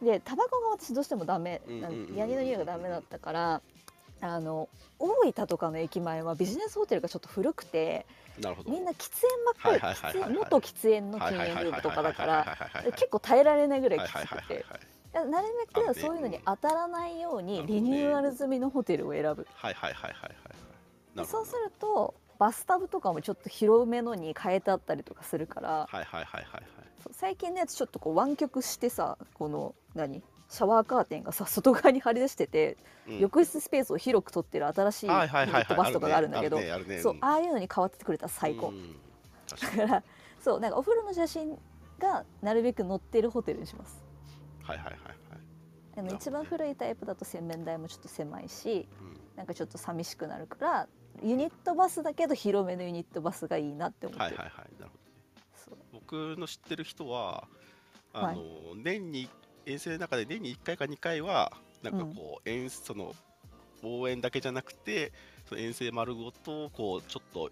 [0.02, 1.62] でタバコが私どうしてもダメ。
[2.14, 3.62] ヤニの匂いがダメだったから
[4.20, 8.06] あの大分とかの駅前はビジネスホテルがちょっと古くて
[8.40, 8.70] なるほど。
[8.70, 12.58] みんな喫煙ばっかり元喫煙の禁煙ルームとかだから
[12.92, 14.64] 結構耐えられないぐらいきつくて
[15.12, 19.46] はいなるべくそういうのに当たらないようにリニューアル済みのホテルを選ぶ。
[19.54, 20.14] はいはいはい
[21.24, 26.62] そうするとバスタブとかもちょっと広めのに変えてあったりとかするからはいはいはいはいはい
[27.02, 32.76] そう最近のやつちょっとこう湾曲してさこの何シャワーカーテンがさ外側に張り出してて、
[33.06, 33.18] うん。
[33.18, 35.62] 浴室スペースを広く取ってる新しいユニはいはいはい。
[35.64, 36.58] ットバスとかがあるんだけど、
[37.02, 38.72] そうああいうのに変わってくれたら最高、
[39.76, 40.02] だから
[40.40, 41.58] そうなんかお風呂の写真
[41.98, 44.02] がなるべく載ってるホテルにします。
[44.62, 44.94] はいはいはい
[46.02, 46.14] はい。
[46.14, 49.20] 一番古いタイプだと洗面台もちょっと狭いしうん。
[49.36, 50.88] なんかちょっと寂しくなるから
[51.22, 55.78] ユニットバスだけど広めのユニットバスがいいなって思ってる、はいはいはいなるほどそう。
[55.92, 57.48] 僕の知ってる人は
[58.12, 58.42] あの、
[58.76, 59.28] 年に
[59.68, 61.52] 遠征の中で年に1回か2回は
[61.82, 63.14] なんかこう、遠その
[63.84, 65.12] 応援だけじゃなくて
[65.48, 67.50] その遠征丸ごとこうちょっと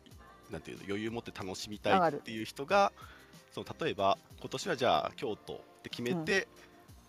[0.50, 2.92] なんていうの余裕持って楽しみたいっていう人が
[3.52, 6.48] その例えば今年はじゃあ京都って決めて、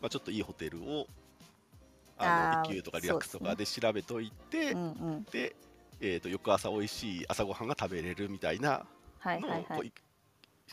[0.01, 1.07] まあ、ちょっといいホテルを
[2.17, 4.85] あの一級とかリラックスとかで調べといてうんう
[5.19, 5.23] ん。
[5.31, 5.55] で、
[5.99, 8.79] えー、と翌朝美味しい朝ごはんが食べれるみたいなのを
[9.19, 9.91] はいはいはい。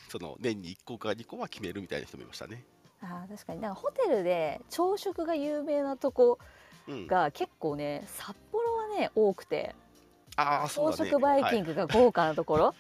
[0.09, 2.64] その年に1個か2個は決めるみたいな人もいましたね。
[3.05, 3.61] あー確かに。
[3.61, 6.38] なんかホテルで朝食が有名なとこ
[6.86, 9.74] うん、が結構ね札幌はね多くて。
[10.36, 10.96] ああそうだね。
[10.96, 12.74] 朝食バイキンググが豪華なところ、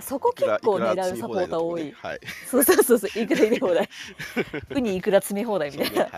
[0.00, 2.20] そこ結構狙うサポーター多い、はい。
[2.46, 3.88] そうそうそうそういくら入れ放題。
[4.70, 6.10] ウニいくら詰め放題みそうたいな、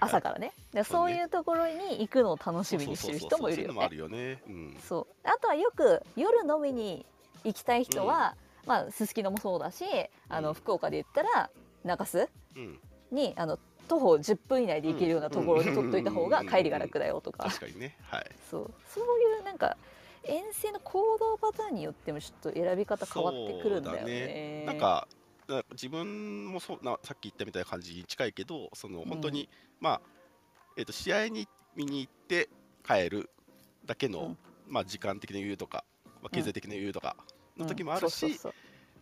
[0.00, 0.52] 朝からね。
[0.72, 1.12] でそうね。
[1.14, 3.72] そういうところに行くのを楽しみにしてる人もいるよ。
[3.72, 4.08] そうそうそうそう。
[4.08, 4.80] そういうのもあね。
[4.88, 5.28] そう。
[5.28, 7.06] あとはよく夜飲みに
[7.44, 8.34] 行きたい人は、
[8.66, 9.84] まあすすきのもそうだし
[10.28, 10.54] あのうん。
[10.54, 11.50] 福岡で言ったら
[11.84, 12.80] 中洲うん。
[13.12, 13.58] にあの
[13.88, 16.48] 徒歩10分以内で行けるようなところに取っといた方がうん。
[16.48, 17.44] 帰りが楽だよとか。
[17.44, 17.96] 確かにね。
[18.02, 18.30] はい。
[18.50, 19.58] そうそういうなん。
[19.58, 19.76] か
[20.24, 23.84] 遠征の行動パターンによってもちょっと選び方変わってくるん。
[23.84, 24.64] だよね。
[24.66, 24.78] なん。
[24.78, 25.08] か
[25.48, 29.48] な自分もそうなさっき言ったみたいな感じに近いけどその本当に、
[29.80, 30.00] まあ、
[30.76, 32.48] えー、と試合に見に行って
[32.86, 33.30] 帰る
[33.84, 34.38] だけの、うん。
[34.68, 35.84] まあ、時間的な余裕とか、
[36.22, 37.16] まあ、経済的な余裕とか
[37.56, 37.62] うん。
[37.64, 38.38] の時もあるし、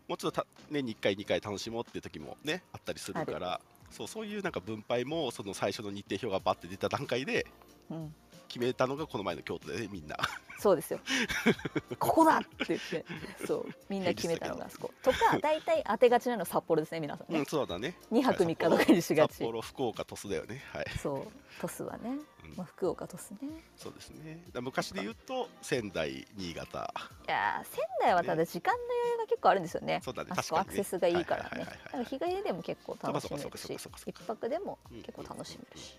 [0.09, 7.47] もうちょっとた年に1回2回楽しもうっていう時もねあったりするからそうそういうなんか分配もその最初の日程表がバッて出た段階で
[7.91, 8.15] うん。
[8.51, 10.17] 決めたのがこの前の京都でねみんな
[10.59, 11.01] そうですよ。
[11.99, 13.07] ここだって言って、
[13.47, 14.91] そうみんな決めたのがあそこ。
[15.03, 17.45] とか大体当てがちなの札幌ですね皆さんうんね。
[17.49, 19.37] そうだね2泊3日とかにしがち。
[19.37, 21.27] 札幌福岡鳥栖だよねはい、そう
[21.63, 22.13] 鳥栖はね、う
[22.49, 23.65] んまあ、福岡鳥栖ね。
[23.77, 26.93] そうですね昔で言うと仙台新潟
[27.27, 30.01] いやー仙台はただ時間の余裕が結構あるんですよね。
[30.05, 32.05] そうだねあそこ確かにねアクセスがいいからね。
[32.05, 35.99] 日帰りでも結構楽しめるそうかそうし一泊でもうん結構楽しめるし。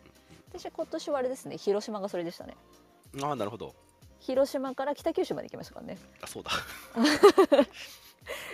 [0.54, 2.56] 私今年はあれですね広島がそれでしたね。
[3.22, 3.74] ああなるほど
[4.20, 5.98] 広島から北九州まで行きましたからね。
[6.22, 6.52] あそうだ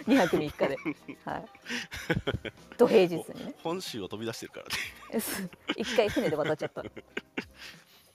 [0.07, 0.77] 2泊3日で。
[1.25, 1.45] はい。
[2.77, 3.55] 土平日にね。
[3.63, 4.71] 本州を飛び出してるからね
[5.75, 6.83] 一回船で渡っちゃった。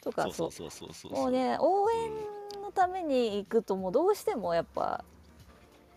[0.01, 2.11] とかそうそうそうそうそうもうね応援
[2.63, 5.05] のために行くともうどうしてもやっぱ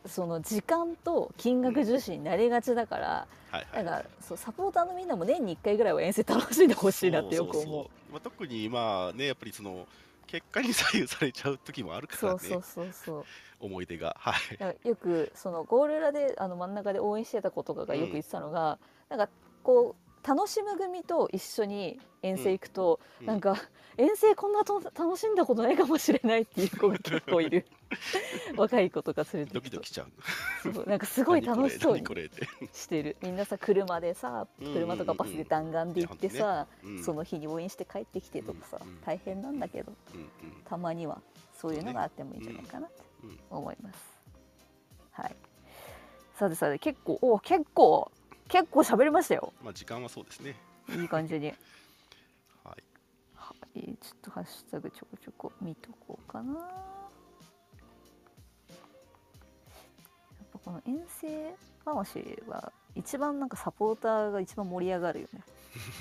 [0.07, 3.85] その時間と金額重視になりがちだから、はいはい。
[3.85, 7.87] だからそうサポーターのみんなも年に1回ぐらいは遠征楽しんでほしいなってよく思う。
[8.11, 9.87] まあ、特にまあねやっぱりその
[10.27, 12.39] 結果に左右されちゃう時もあるからね。
[12.39, 13.25] そうそうそうそう。
[13.59, 14.15] 思い出が。
[14.19, 14.33] は
[14.83, 14.87] い。
[14.87, 18.77] よくそのゴール裏であの真ん中で応援してた子とかがよく言ってたのが、
[19.09, 19.29] なんか
[19.63, 23.27] こう楽しむ組と一緒に遠征行くと、うん。
[23.27, 23.55] なんか
[23.97, 27.65] 遠征こんなと楽しんだことないかもしれないっていう子が結構いる
[28.57, 30.11] 若い子とか連れてドキドキしちゃう。
[30.73, 33.17] そうなんかすごい楽しそうに何これ何これってしてる。
[33.21, 37.03] みんなさ車でさうんうんうん車とかバスで弾丸で行ってさ、うん。
[37.03, 39.01] その日に応援して帰ってきてとかさ、うんうん。
[39.01, 40.29] 大変なんだけどうんうん。
[40.65, 41.21] たまには
[41.53, 43.39] そういうのがあってもいいんじゃないかなってうん。
[43.49, 43.99] 思います。
[45.11, 45.35] はい。
[46.35, 48.11] さてさて結構お結構
[48.47, 49.53] 結構喋りましたよ。
[49.63, 50.55] まあ時間はそうですね。
[50.89, 51.47] いい感じに。
[52.63, 52.83] はい。
[53.35, 57.04] はい、ちょっとハッシュタグちょこちょこ見とこうかな。
[60.75, 61.55] の遠征
[61.85, 65.41] 話は一番なんかサポーターが一番盛り上がるよね。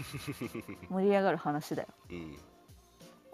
[0.89, 1.89] 盛り上がる話だよ。
[2.11, 2.39] うん。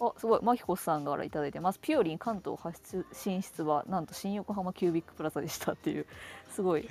[0.00, 0.40] あすごい。
[0.42, 1.78] マキコさんからいただいてます。
[1.80, 6.06] ピオリン関東発出進出はなんと新横浜キュービックプラザでしたっていう。
[6.50, 6.88] すごい。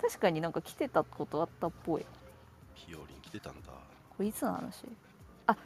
[0.00, 2.06] 確かになんか来てたことあったっぽい。
[2.74, 3.68] ピオリン来てたんだ。
[3.70, 4.84] これいつの話？
[5.46, 5.56] あ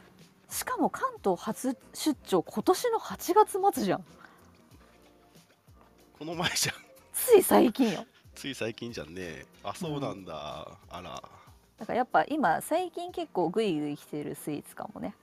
[0.49, 4.05] しかも関東初出張今年の8月末じゃん。
[6.17, 6.82] この前じゃん
[7.23, 8.05] つい最近よ。
[8.35, 11.21] つい最近じゃんねあそうなんだ、あら。
[11.77, 15.15] だからやっぱ今最近結構グイグイ来てるスイーツかもね。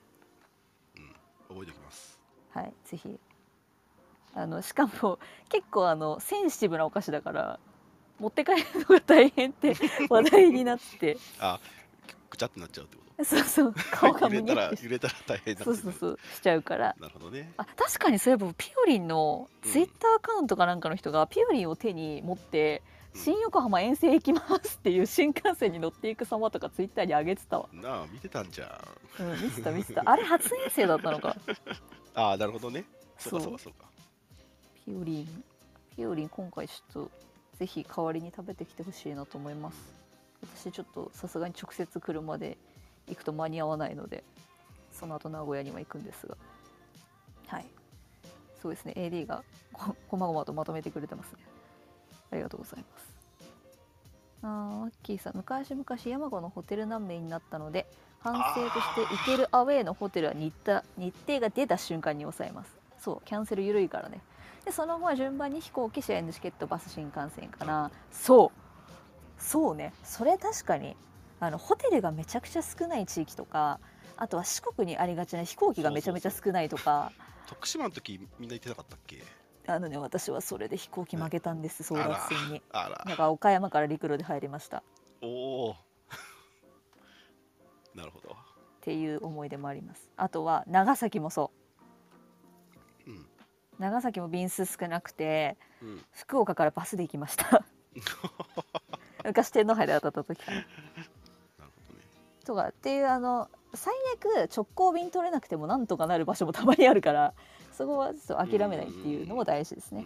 [1.49, 2.21] 覚えておきます。
[2.51, 3.19] はいぜひ。
[4.35, 7.59] あのしかも結構あのセンシティブなお菓子だから
[8.19, 9.75] 持って帰るのが大変って
[10.09, 11.17] 話題になって。
[11.41, 11.61] あ
[12.31, 13.75] ぐちゃってなっちゃうってこ そうそう。
[13.75, 16.19] と 顔が揺れたらむにゃって揺れたら大変だそうそうそう。
[16.35, 16.97] しちゃうから。
[16.99, 17.53] なるほどね。
[17.57, 22.83] あ確かにそういえばピオリンのツイッターアカウントかなんかの人がピオリンを手に持って
[23.15, 23.21] うん。
[23.21, 28.81] 新横浜遠征行きますっていう新幹線に乗っていく様とかツイッターに上げてたわ、なあ見てたんじゃ
[29.19, 29.23] ん。
[29.23, 30.03] うん、見てた見てた。
[30.07, 31.37] あれ初遠征だったのか。
[32.15, 32.85] ああなるほどね。
[33.19, 33.51] そうかそう。
[33.51, 33.91] そうかそうか。
[34.87, 35.45] ピオリン
[35.97, 37.11] ピオリン今回ちょっと
[37.59, 39.77] ぜひ代わりに食べてきてほしいなと思います。
[40.43, 42.57] 私ちょっとさすがに直接車で
[43.11, 44.25] 行くと間に合わないので
[44.93, 46.37] その後名古屋には行くんですが。
[47.47, 47.67] はい。
[48.63, 48.93] そうですね。
[48.97, 49.43] AD が
[49.73, 51.39] ここまごまとまとめてくれてますね。
[52.33, 53.11] ありがとうございます。
[54.43, 54.49] あー
[54.81, 55.37] マッキーさん。
[55.37, 57.87] 昔々山子のホテル難民になったので
[58.21, 62.75] 反省として行けるアウェーのホテルは日程日程が出た瞬間に抑えます。
[62.99, 64.21] そうキャンセル緩いからね。
[64.65, 67.91] でその後は順番に飛行機試合のチケットバス新幹線かな。
[68.13, 69.43] そう。
[69.43, 69.95] そうね。
[70.05, 70.97] それ確かに
[71.41, 73.81] あのホテルがめちゃくちゃ少ない地域とか
[74.17, 77.13] あとは四国にありがちな飛行機がめちゃめちゃ少ないとか
[77.47, 79.25] 徳島の時みんな行ってなかったっけ？
[79.67, 82.63] あのね私はそれで飛行機負けたんです争奪戦に。
[82.73, 83.05] あら。
[83.07, 84.83] だから岡山から陸路で入りました。
[85.23, 85.77] おお
[87.95, 88.31] なるほど。
[88.31, 88.35] っ
[88.83, 90.09] ていう思い出もあります。
[90.17, 91.51] あとは長崎もそ
[93.07, 93.11] う。
[93.11, 93.27] うん。
[93.79, 96.05] 長崎も便数少なくてうん。
[96.13, 97.65] 福岡からバスで行きました。
[99.25, 100.57] 昔天皇杯で当たった時かな。
[100.57, 100.90] なるほどね
[102.51, 107.33] とかっていうあの最悪直行便取れなくてもなんとかなる場所もたまにあるから
[107.73, 110.05] そこはちょっと諦めないっていうのも大事ですね。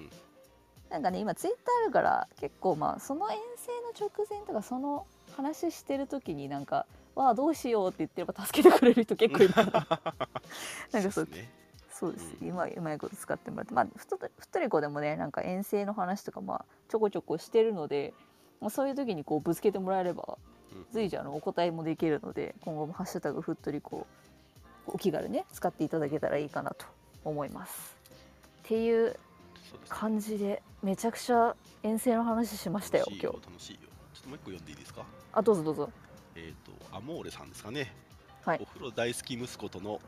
[0.90, 3.72] なんかね今ツイッターあるから結構まあその遠征
[4.02, 6.86] の直前とかその話してる時になんか
[7.16, 9.72] 「わあどうしよう」って言ってれば助けてくれる人結構いるから。
[10.92, 11.50] なんかそうですね。
[11.90, 13.72] そうです、うんうまいうまいこと使ってもらって。
[13.72, 18.12] まあふと太り子でもねなんか遠征の話とかまあちょこちょこしてるので、
[18.60, 20.53] まあ、そういう時にこうぶつけてもらえればうん
[20.92, 24.06] 随時あのお答えもできるので今後も「ハッシュタグふっとりこ」
[24.86, 26.86] お気軽にね使っていただけたらいいかなと
[27.24, 27.96] 思います。
[28.64, 29.16] っていう
[29.88, 33.26] 感じでめちゃくちゃ遠征の話しましたよ今日。
[33.26, 33.80] 楽しいよ。
[34.14, 35.04] ちょっともう一個読んでいいですか？
[35.32, 35.90] あどうぞどうぞ。
[36.36, 37.92] えっ、とアモーレさんですかね。
[38.44, 38.60] はい。
[38.62, 40.00] お風呂大好き息子との、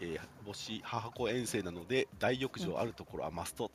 [0.00, 3.70] えー母子母子遠征なので大浴場あるところはマスト。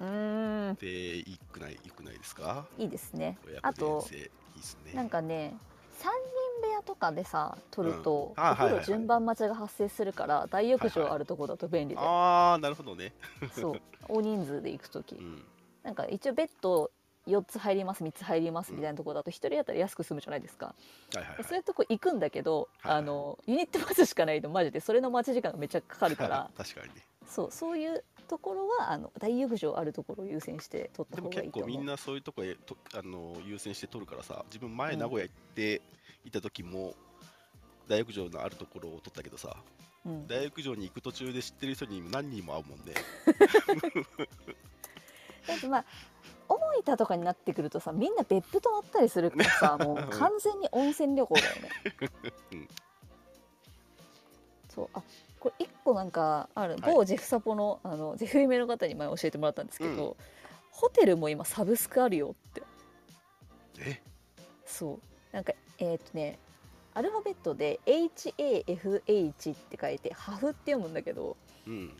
[0.00, 0.74] うーん。
[0.76, 2.66] でいいくないいいくないですか？
[2.78, 3.38] いいですね。
[3.46, 4.28] 親あといいで
[4.62, 4.92] すね。
[4.94, 5.54] なんかね
[5.98, 6.10] 3人
[6.62, 8.42] 部屋とかでさ取ると、うん。
[8.42, 8.72] あお風はいはい。
[8.72, 13.12] はい呂順番待ちが発生するから大浴場あるとこだと便利で、ああなるほどね。
[13.52, 13.80] そう。
[14.08, 15.16] 大人数で行く時。
[15.16, 15.44] うん。
[15.82, 16.90] なんか一応ベッド
[17.26, 20.74] 4つ入ります3つ入りますみたいなとこだと1人当たり安く済むじゃないですか、は
[21.14, 23.02] いはい、はい、でそういうとこ行くんだけど、はいはい。
[23.02, 26.50] あのユニットバスしかないとマジでそれの待ち時間がめっちゃかかるから。
[26.56, 27.04] 確かにね。
[27.26, 31.68] そうそういうところはあの大浴場あるところを優先して取ったでも方がいいと思う。
[31.68, 35.82] 結構みんなそういうとこへとあの優先して取るからさ自分前うん名古屋行って
[36.24, 36.94] いた時も、
[37.88, 39.56] 大浴場のあるところを取ったけどさ
[40.06, 42.94] うん、大浴場に行く途中で知ってる人に何人も会うもんね。
[45.46, 45.84] だってまあ
[46.48, 51.70] 大分とかになってくるとさみんな別府泊まったりするからさ もう完全に温泉旅行だよね、
[52.52, 52.68] うん。
[54.68, 54.88] そう。
[54.94, 55.02] あ
[55.40, 56.94] これ1構なんかあるはい。
[56.94, 60.14] 某ジェフサポのあのジェフ夢の方に前教えてもらったんですけど、うん。
[60.70, 62.62] ホテルも今サブスクあるよって。
[63.80, 64.02] え？
[64.64, 65.00] そう。
[65.32, 66.38] なんかえっ、とね
[66.94, 71.36] アルファベットで HAFH って書いてハフって読むんだけど
[71.66, 71.92] うん。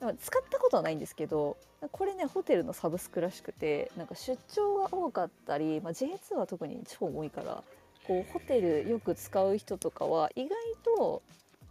[0.00, 1.56] なんか使ったことはないんですけど
[1.90, 7.62] これねホテルのサブスクらしくてなんか出張が多かったり、まあ、J2 は特に超多いから
[8.06, 10.50] こうホテルよく使う人とかは意外
[10.84, 11.22] と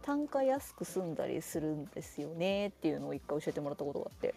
[0.04, 4.34] 単価安く済んだりするんですよねっていうのを一回教えてもらったことがあって。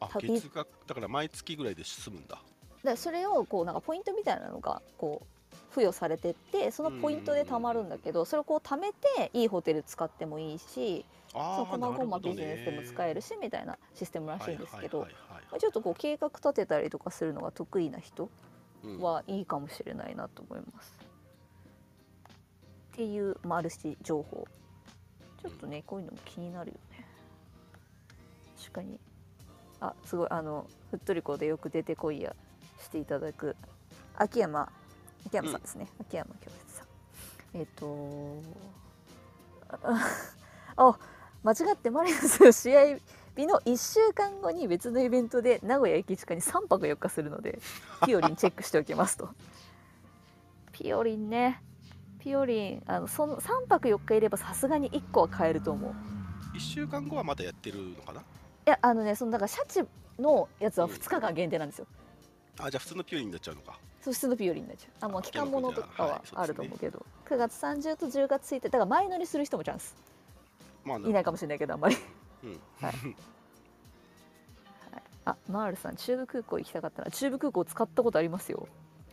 [0.00, 2.38] あ旅月額だから毎月ぐらいで済むんだ。
[2.82, 15.06] でそれをこうなんかポイントみたいなのがこう付与されてってそのポイントで貯まるんだけどそれをこう貯めていいホテル使ってもいいしそあのこまごまビジネスでも使えるるしみたいなシステムらしいんですけど
[15.58, 18.30] ちょっとこう計画立てたりとかするのが得意な人
[19.00, 21.05] はいいかもしれないなと思います。
[22.96, 24.46] っていうマルチ情報。
[25.42, 27.06] ちょっとねこういうのも気になるよね。
[28.58, 28.98] 確かに。
[29.80, 30.28] あすごい。
[30.30, 32.34] あのふっとりこでよく出てこいや
[32.80, 33.54] していただく。
[34.16, 34.72] 秋山。
[35.26, 36.86] 秋山さんですね、秋山京節さん。
[37.58, 38.42] えっ、と
[39.68, 40.00] あ
[40.76, 40.98] あ
[41.42, 42.98] 間違ってマリノスの試合
[43.36, 47.58] 日の1週間後に別のイベントで名古屋駅近に3泊4日するので
[48.06, 49.28] ピオリンチェックしておきますと。
[50.72, 51.62] ピオリンね
[52.26, 55.94] ピオリンあのその3泊4日いればさすがに1個は買えると思う。
[56.56, 58.20] 1週間後はまだやってるのかな？
[58.20, 58.24] い
[58.64, 59.84] やあのねそのだからシャチ
[60.20, 61.86] のやつは2日間限定なんですよ、
[62.58, 63.78] あじゃあ普通のピューリンになっちゃうのか。
[64.02, 64.90] そう普通のピオリンになっちゃう。
[65.02, 69.94] あもうあ期間ものとかはあると思うけど、9月30と10月1日だから前乗りする人もチャンス。
[70.84, 71.96] まあいないかもしれないけどあんまり。
[72.42, 72.58] うん。
[75.26, 78.66] あマールさん中部空港行きたかったら中部空港使ったことありますよ。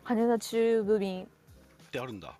[0.03, 1.25] 羽田中部便。
[1.25, 1.27] っ
[1.91, 2.33] てあるんだ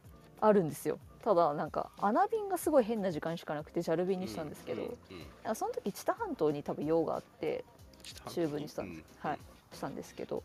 [0.46, 1.00] あるんですよ。
[1.24, 7.64] ただなんか穴便がすごい変な時間しかなくて JAL 便にしたんですけど、うんその時知多半島に多分用があって
[8.04, 8.68] 北中部に。
[8.68, 9.40] したんです、うんはい。
[9.72, 10.44] したんですけど。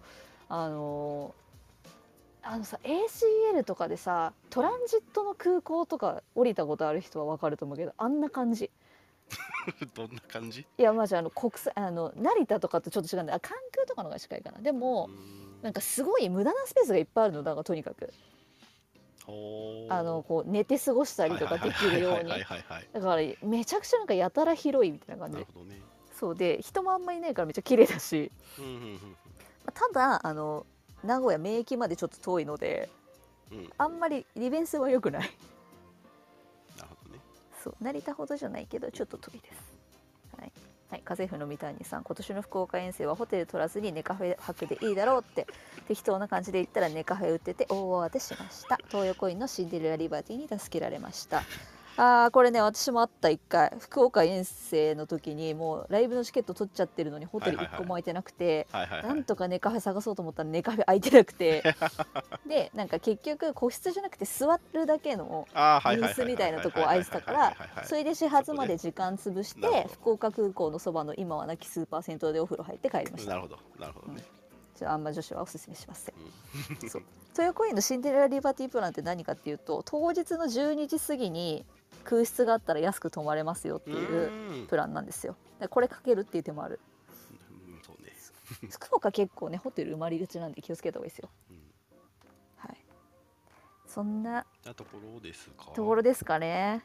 [0.48, 1.48] あのー
[2.40, 8.70] あのさ ACL とかでさトランジットの空港とか降りたことある人は分かると思うけどあんな感じ。
[9.94, 10.60] どんな感じ？
[10.78, 14.60] いやマジあの国際あの成田とかとちょっと違うんであ関空とかの方が近いかな。
[14.60, 15.48] でもうん。
[15.60, 18.14] なんかすごい無駄なスペースがいっぱいあるのだからとにかく
[19.90, 22.30] あのこう寝て過ごしたりとかできるように。
[22.30, 25.38] だからめちゃくちゃなんかやたら広いみたいな感じ。
[25.38, 25.46] ね。
[26.18, 28.32] そうで人もあんまりいないからめっちゃ綺麗だし。
[28.58, 28.92] うんうんうん
[29.64, 30.66] まあただあの
[31.04, 32.88] 名古屋名駅までちょっと遠いので
[33.52, 33.70] うんうん。
[33.78, 35.30] あんまり利便性は良くない。
[36.76, 37.20] なるほどね。
[37.62, 39.77] そう成田ほどじゃないけどちょっと遠いです
[40.90, 45.46] はい、家政婦の三谷さん今年の福岡遠征はホテル取らずにネカフェ泊でいいだろうって
[45.86, 48.78] 適当な感じで言ったらネカフェ売ってて大慌てしました。
[48.88, 51.42] 東横インのシンデレラリバティに助けられました。
[52.00, 53.72] あーこれね私もあった一回。
[53.80, 57.78] 福岡遠征の時にもうライブのチケット取っちゃってるのにホテル1はいはいはい。
[57.78, 61.62] 個も空いてなくて、なんとかネカフェ探そうと思ったらネカフェ空いてなくて。
[62.46, 74.22] でなんか結局個室じゃなくて座るだけのあーはいはいはいブースみたいなとこ空いてたからそれで始発まで時間潰して福岡空港のそばの今はなきスーパー銭湯でお風呂入って帰りましたなるほどなるほどね
[74.76, 76.14] じゃああんま女子はおすすめしません
[76.82, 77.02] うんそう
[77.36, 81.66] 豊コインのシンデレラリバティプランって何かっていうと当日の12時過ぎに
[82.04, 84.30] 空室があったら安く泊まれますよっていう
[84.60, 84.66] うん。
[84.66, 85.36] プランなんですよ。
[85.60, 86.80] でこれかけるっていう手もある。
[87.40, 88.12] うんそうね。
[88.70, 91.28] 福岡結構ねホテル埋まりがちなんで気をつけた方がいいですよ。
[91.50, 91.56] うん。
[92.56, 92.76] はい。
[93.86, 95.70] そんななところですか？
[95.74, 96.82] ところですかね。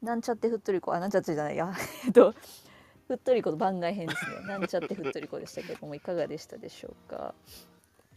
[0.00, 1.72] なんちゃってふっとりこあなんちゃってじゃないや。
[2.06, 2.34] えっと
[3.08, 4.46] ふっとりこの番外編ですね。
[4.46, 7.34] なんちゃってふっとりこでしたけどもいかがでしたでしょうか？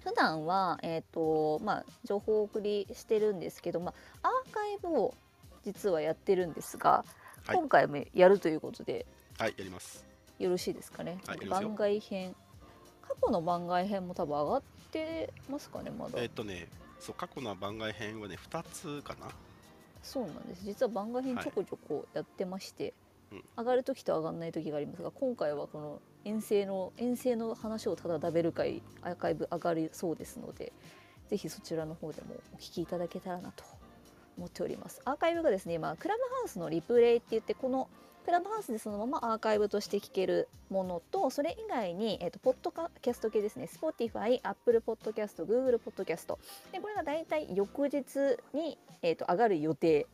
[0.06, 3.91] 普段はえっ、とまあ情報をお送りしてるんですけどま
[4.22, 5.16] あアーカイブを
[5.64, 7.03] 実はやってるんですが、
[7.47, 7.56] はい。
[7.56, 9.08] 今回もやるということで
[9.39, 10.06] はいやります。
[10.38, 12.36] よろしいですかね、はい番外編。
[13.01, 16.22] 過去の番外編も多分上がってますかねまだ。
[16.22, 16.68] えっとね
[16.99, 19.28] そう過去の番外編はね2つかな。
[20.03, 20.64] そうなんです。
[20.64, 21.43] 実は番外編はい。
[21.43, 22.93] ちょこちょこやってまして、
[23.32, 23.43] うん。
[23.58, 30.73] 上がる時と上がらない時がありますが今回はこの遠征の遠征の話をただ食べる会アーカイブ上がるそうですので
[31.30, 33.63] ぜひそちらの方でもお聞きいただけたらなと
[34.38, 35.01] 思っております。
[35.05, 37.88] アーカイブがですね今クラブハウスのリプレイって言ってこの
[38.26, 42.71] クラブハウスでそのままアーカイブとして聞けるものとそれ以外に、えっとポッド
[43.01, 46.36] キャスト系ですね Spotify、Apple Podcast、Google Podcast
[46.71, 48.03] でこれが大体翌日
[48.53, 50.07] に、えっと上がる予定。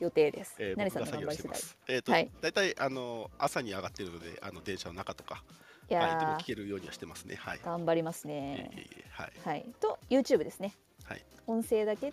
[0.00, 0.54] 予定です。
[0.58, 1.60] えー成さんの頑張り次第。
[1.88, 5.42] えっとはい大体あの朝に上がってるのであの電車の中とか
[5.90, 8.70] いはいでもや聞けるようにはしてますねはいー頑張りますいえいね。
[8.76, 9.66] えいえはいはい。
[9.80, 10.74] と YouTube ですね。
[11.04, 12.12] はい音声だけ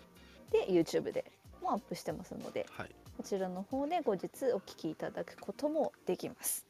[0.50, 1.24] で YouTube で
[1.62, 6.66] もアップしてますのではいこちらの方で後日お聞きいただくこともできます。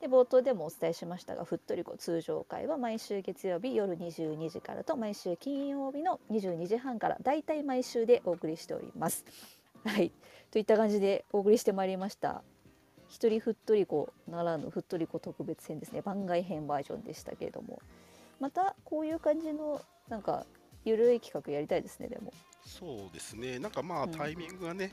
[0.00, 9.24] で冒頭でもお伝えしましたがふっとりこ通常会は毎週月曜日夜22時からと毎週金曜日の22時半からだいたい毎週でお送りしております。
[9.84, 10.12] はい。
[10.50, 12.42] といった感じでお送りしてまいりました。
[13.08, 16.02] 一人ふっとりこならぬふっとりこ特別編ですね。
[16.02, 17.80] 番外編バージョンでしたけれども。
[18.40, 20.46] またこういう感じのなんか
[20.84, 22.32] ゆるい企画やりたいですねでも。
[22.64, 23.58] そうですね。
[23.58, 24.10] なんかまあうん。
[24.12, 24.92] タイミングがね、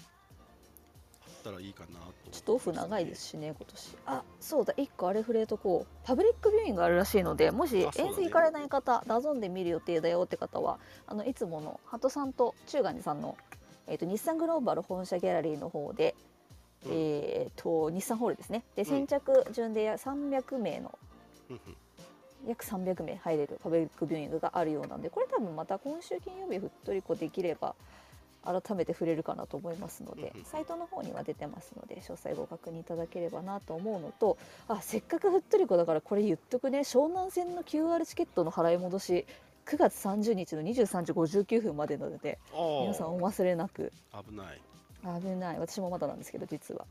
[1.21, 3.97] あったらいいかなとちょっとオフ長いですしね今年。
[4.05, 4.73] あそうだ。
[4.73, 5.97] 1個あれ触れとこう。
[6.03, 13.37] パブリックビューイングあるらしいのでもし遠征行かれない方、ダゾンで見る予定だよって方はあのいつものハトさんと中ガニさんの、
[13.89, 16.15] えー、と日産グローバル本社ギャラリーの方で、
[16.85, 16.91] うん。
[16.93, 18.63] えー、と日産ホールですね。
[18.75, 18.87] でうん。
[18.87, 20.97] 先着順で300名の
[21.49, 21.75] うんうん。
[22.47, 27.75] 約300名入れるパブリックビューイングがあるようなんでこれ多分また今週金曜日ふっとりこできれば
[28.43, 34.37] 改めて触れるかなと思いますのでサイトの方には出てますので詳細ご確認いただければなと思うのと
[34.67, 36.79] あせっかくふっとりこだからこれ言っとくね。
[36.79, 39.25] 湘南線の QR チケットの払い戻し
[39.69, 42.39] 9月30日の23時59分までなので
[42.81, 43.93] 皆さんお忘れなく。
[44.11, 44.61] 危ない。
[45.21, 45.59] 危ない。
[45.59, 46.87] 私もまだなんですけど実は。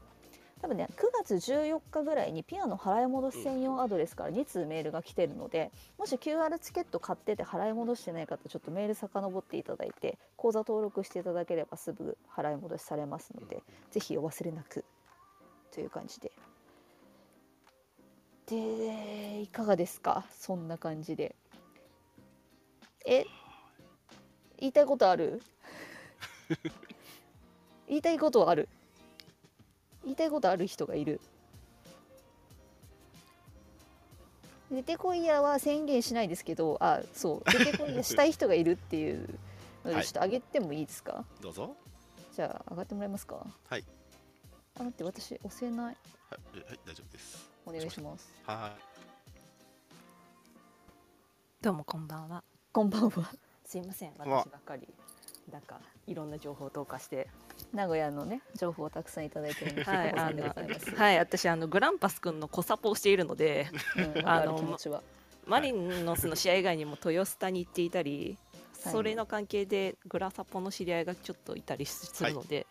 [0.63, 13.63] 多分ね9月14日ぐらいにピアノ払い戻し専用アドレスから2通メールが来てるのでもし QR チケット買ってて払い戻してない方ちょっとメール遡っていただいて口座登録していただければすぐ払い戻しされますので
[13.93, 14.85] ぜひお忘れなく
[15.73, 16.33] という感じで。
[18.47, 20.25] でいかがですか？
[20.33, 21.37] そんな感じで
[23.07, 23.25] え？
[24.59, 25.43] 言いたいことある？
[27.89, 28.69] 言いたいことはある？
[30.05, 31.21] 言いたいことある人がいる？
[34.71, 37.51] 出てこいやは宣言しないですけどあそう。
[37.51, 39.21] 出てこいやしたい人がいるっていう
[39.85, 41.75] のではいちょっと 上げてもいいですか、どうぞ。
[42.35, 43.47] じゃあ上がってもらえますか？
[43.69, 43.85] はい。
[44.79, 45.85] あ待って私押せない。
[45.87, 45.91] は
[46.55, 47.49] い、はい、大丈夫です。
[47.65, 48.31] お願いします。
[48.45, 48.77] は
[51.63, 52.45] どうもこんばんは。
[52.71, 53.31] こんばんは。
[53.65, 54.87] すいません、私ばっかり。
[55.51, 57.27] なんかいろんな情報を投下して。
[57.73, 63.69] 名古屋のね情報をたくさんいただいてるんですはい、ああのりがとうございます、はい、私あのグランパス君の小サポをしているので、
[64.17, 65.03] うん、あのあの気持ちは。
[65.47, 68.37] マリノスの試合以外にも豊洲タに行っていたり、
[68.85, 68.93] はい。
[68.93, 72.67] それの関係でグラサポの知り合いがちょっといたりするので、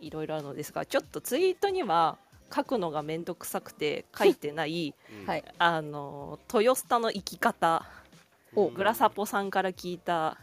[0.00, 2.16] い、ろいろあるのですが、ちょっとツイートには
[2.54, 5.26] 書くのがめんどくさくて書いてないい、うん。
[5.26, 5.44] はい。
[5.58, 7.86] あの豊洲タの生き方、
[8.56, 8.68] お。
[8.70, 10.38] グラサポさんから聞いた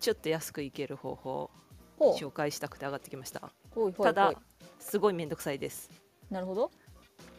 [0.00, 1.50] ちょっと安く行ける方法
[1.98, 3.50] 紹介したくて上がってきました。
[3.70, 4.06] ほいほいほい。
[4.06, 4.34] ただ
[4.78, 5.90] すごいめんどくさいです。
[6.30, 6.70] なるほど。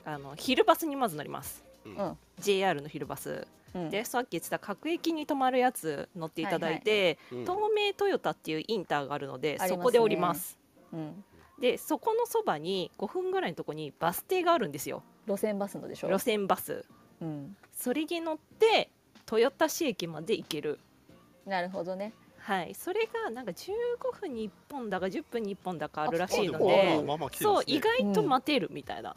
[0.06, 1.64] あの昼バスにまず乗ります。
[1.86, 1.96] うん。
[1.96, 2.18] うん。
[2.40, 3.48] JR の昼バス。
[3.74, 3.90] うん。
[3.90, 7.42] でさっき言ってた各駅に止まるやつ乗っていただいて、うん。
[7.42, 9.78] 東名トヨタっていうインターがあるのでありますね。
[9.78, 10.58] そこで降ります。
[10.94, 11.24] うん。
[11.60, 15.04] でそこのそばに5分ぐらいのとこにバス停があるんですよ。
[15.28, 16.08] 路線バスのでしょ？
[16.08, 16.86] 路線バス。
[17.22, 17.56] うん。
[17.72, 18.90] それに乗って
[19.30, 20.80] 豊田市駅まで行ける。
[21.46, 22.14] なるほどね。
[22.40, 22.74] はい。
[22.74, 23.72] それがなんか15
[24.20, 29.16] 分に1本だか10分に1本だかあるらしいのあで結構まあまあ来てそうますね意外と待てるみたいな、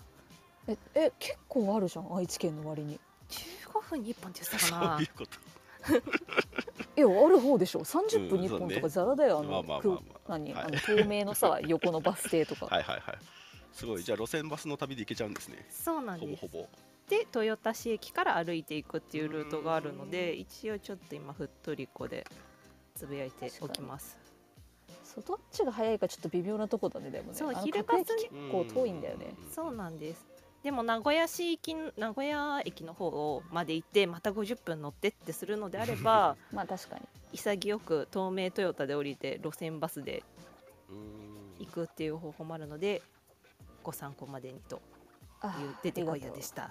[0.68, 3.00] ええ結構あるじゃん愛知県の割に。
[3.28, 4.96] 15分に1本って言ってたそかな。
[4.98, 5.38] ういうこと。
[6.96, 7.80] いやある方でしょ。
[7.80, 8.88] 30分に1本とかうんそうね。
[8.88, 9.94] ザラだよ、まああのまあまあ。
[9.94, 10.64] まく何、はい。
[10.64, 13.18] あの透明のさ 横のバス停とか、はいはいはい。
[13.72, 14.02] すごい。
[14.02, 15.66] じゃあ路線バスの旅で行けちゃうんですね。
[15.70, 16.40] そうなんです。
[16.40, 16.68] ほぼほぼ
[17.08, 22.26] で豊田市駅から歩いていくっていうルートがあるので一応ちょっと今ふっとりこで
[22.94, 24.18] つぶやいておきます。
[25.04, 27.34] そうどっちが早いかちょっと微妙なとこだねでもね。
[27.34, 29.34] そう昼バス結構遠いんだよね。
[29.52, 30.24] そうなんです。
[30.62, 37.02] でも名古屋市行き名古屋駅の方まで行ってまた50分乗ってってするのであれば まあ確かに。
[37.32, 40.22] 潔く東名トヨタで降りて路線バスで
[40.88, 41.34] うん。
[41.58, 43.02] 行くっていう方法もあるので
[43.82, 44.80] ご参考までにと
[45.40, 46.70] あいう出てこいやでした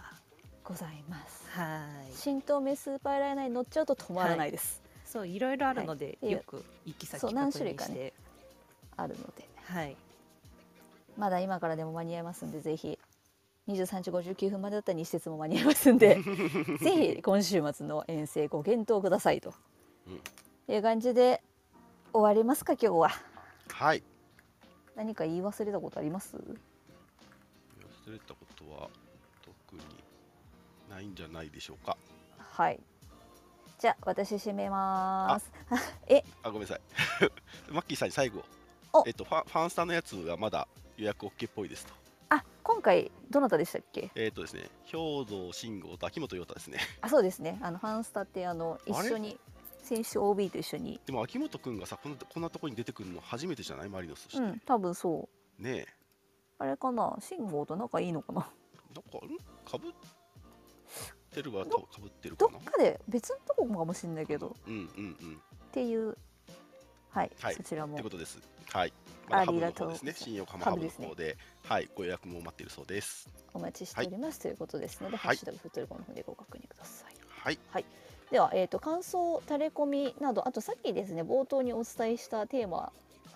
[0.63, 1.49] ございます。
[1.51, 2.13] はい。
[2.15, 6.31] 新東名スーパーライナーに乗っちゃうと止まらないです、そういろいろあるので、はい。
[6.31, 8.13] よく行き先そう確何種類かね認して、
[8.97, 9.95] あるのではい。
[11.17, 12.97] まだ今からでも間に合いますんでぜひ。
[13.65, 16.17] 23時59分までだったら西鉄も間に合いますんで
[16.83, 19.53] ぜひ今週末の遠征ご検討くださいと、
[20.05, 20.09] う
[20.71, 20.73] ん。
[20.75, 21.41] いう感じで
[22.11, 23.09] 終わりますか今日は。
[23.69, 24.03] はい。
[24.95, 26.35] 何か言い忘れたことあります？
[26.35, 28.89] 忘れたことは
[29.41, 30.02] 特に
[30.93, 31.97] ないんじゃないでしょうか。
[32.37, 32.79] はい。
[33.79, 35.51] じゃあ私締めます。
[36.43, 36.49] あ。
[36.51, 36.81] ごめんなさい。
[37.73, 38.43] マッキーさんに最後。
[38.93, 39.03] お。
[39.07, 40.67] えっとファンファンスタのやつがまだ
[40.97, 41.93] 予約 OK っぽいですと。
[42.29, 44.11] あ今回どなたでしたっけ？
[44.15, 46.79] えっとですね兵道慎吾と秋元陽太ですね。
[47.01, 47.59] あそうですね。
[47.61, 49.39] あのファンスタってあの一緒に
[49.81, 51.01] 選手 OB と一緒に。
[51.05, 53.89] でも秋元君がさこんなこんなところに出てくるの初めてじゃない？
[53.89, 55.27] マリノスとして、うん多分そ
[55.59, 55.61] う。
[55.61, 55.87] ねえ。
[56.59, 57.17] あれかな？
[57.19, 58.41] 信号と仲いいのかな？
[58.95, 59.37] なんかん？
[59.69, 59.91] かぶっ
[61.33, 62.59] てるはどかぶってるどかな。
[62.59, 64.55] っかで別のとこかもしれないけど。
[64.67, 65.41] うんうんうん。
[65.67, 66.17] っていう。
[67.09, 67.55] はい、はい。
[67.55, 67.93] そちらも。
[67.93, 68.39] ってことです。
[68.71, 68.93] はい。
[69.29, 69.87] まだハブのありがとう。
[69.87, 70.13] 方ですね。
[70.17, 71.37] 新横浜ハブの方で。
[71.65, 71.89] はい。
[71.95, 73.29] ご予約も待っているそうです。
[73.53, 75.27] お待ちしております、ということですので、はい。
[75.27, 77.15] ハッシュタグフットリコの方でご確認ください。
[77.69, 77.85] はい。
[78.33, 82.91] では、えー、と感想タレコミなどあとさっきですね冒頭にお伝えしたテーマ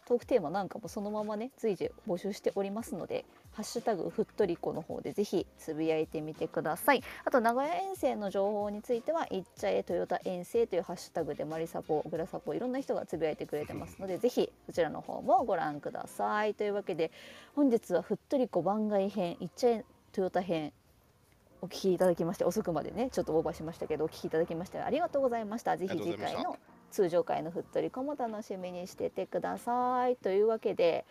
[0.08, 3.24] トークテーマなんかもそのままね随時募集しておりますので
[3.58, 7.02] 「ハッシュタグふっとりこ」の方でぜひつぶやいてみてください。
[7.26, 16.54] あと名古屋遠征の情報については「いっちゃえトヨタ遠征」というハッシュタグでマリサポグラサポいろんな人がつぶやいてくれてますのでぜひそちらの方もご覧ください。
[16.54, 17.12] というわけで
[17.56, 20.72] 本日はふっとりこ番外編「いっちゃえトヨタ編」
[21.64, 25.76] お聞きいただきまして遅くまでねちょっとオーバーしましたけどお聞きいただきましてありがとうございました。
[25.78, 26.60] ぜひ次回の
[26.92, 31.06] 通常回のふっとりこも楽しみにしててくださいというわけで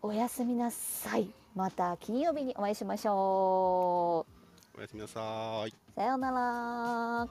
[0.00, 4.26] おやすみなさいまた金曜日にお会いしましょ
[4.76, 5.70] おやすみなさーい。
[5.70, 7.28] うさようなら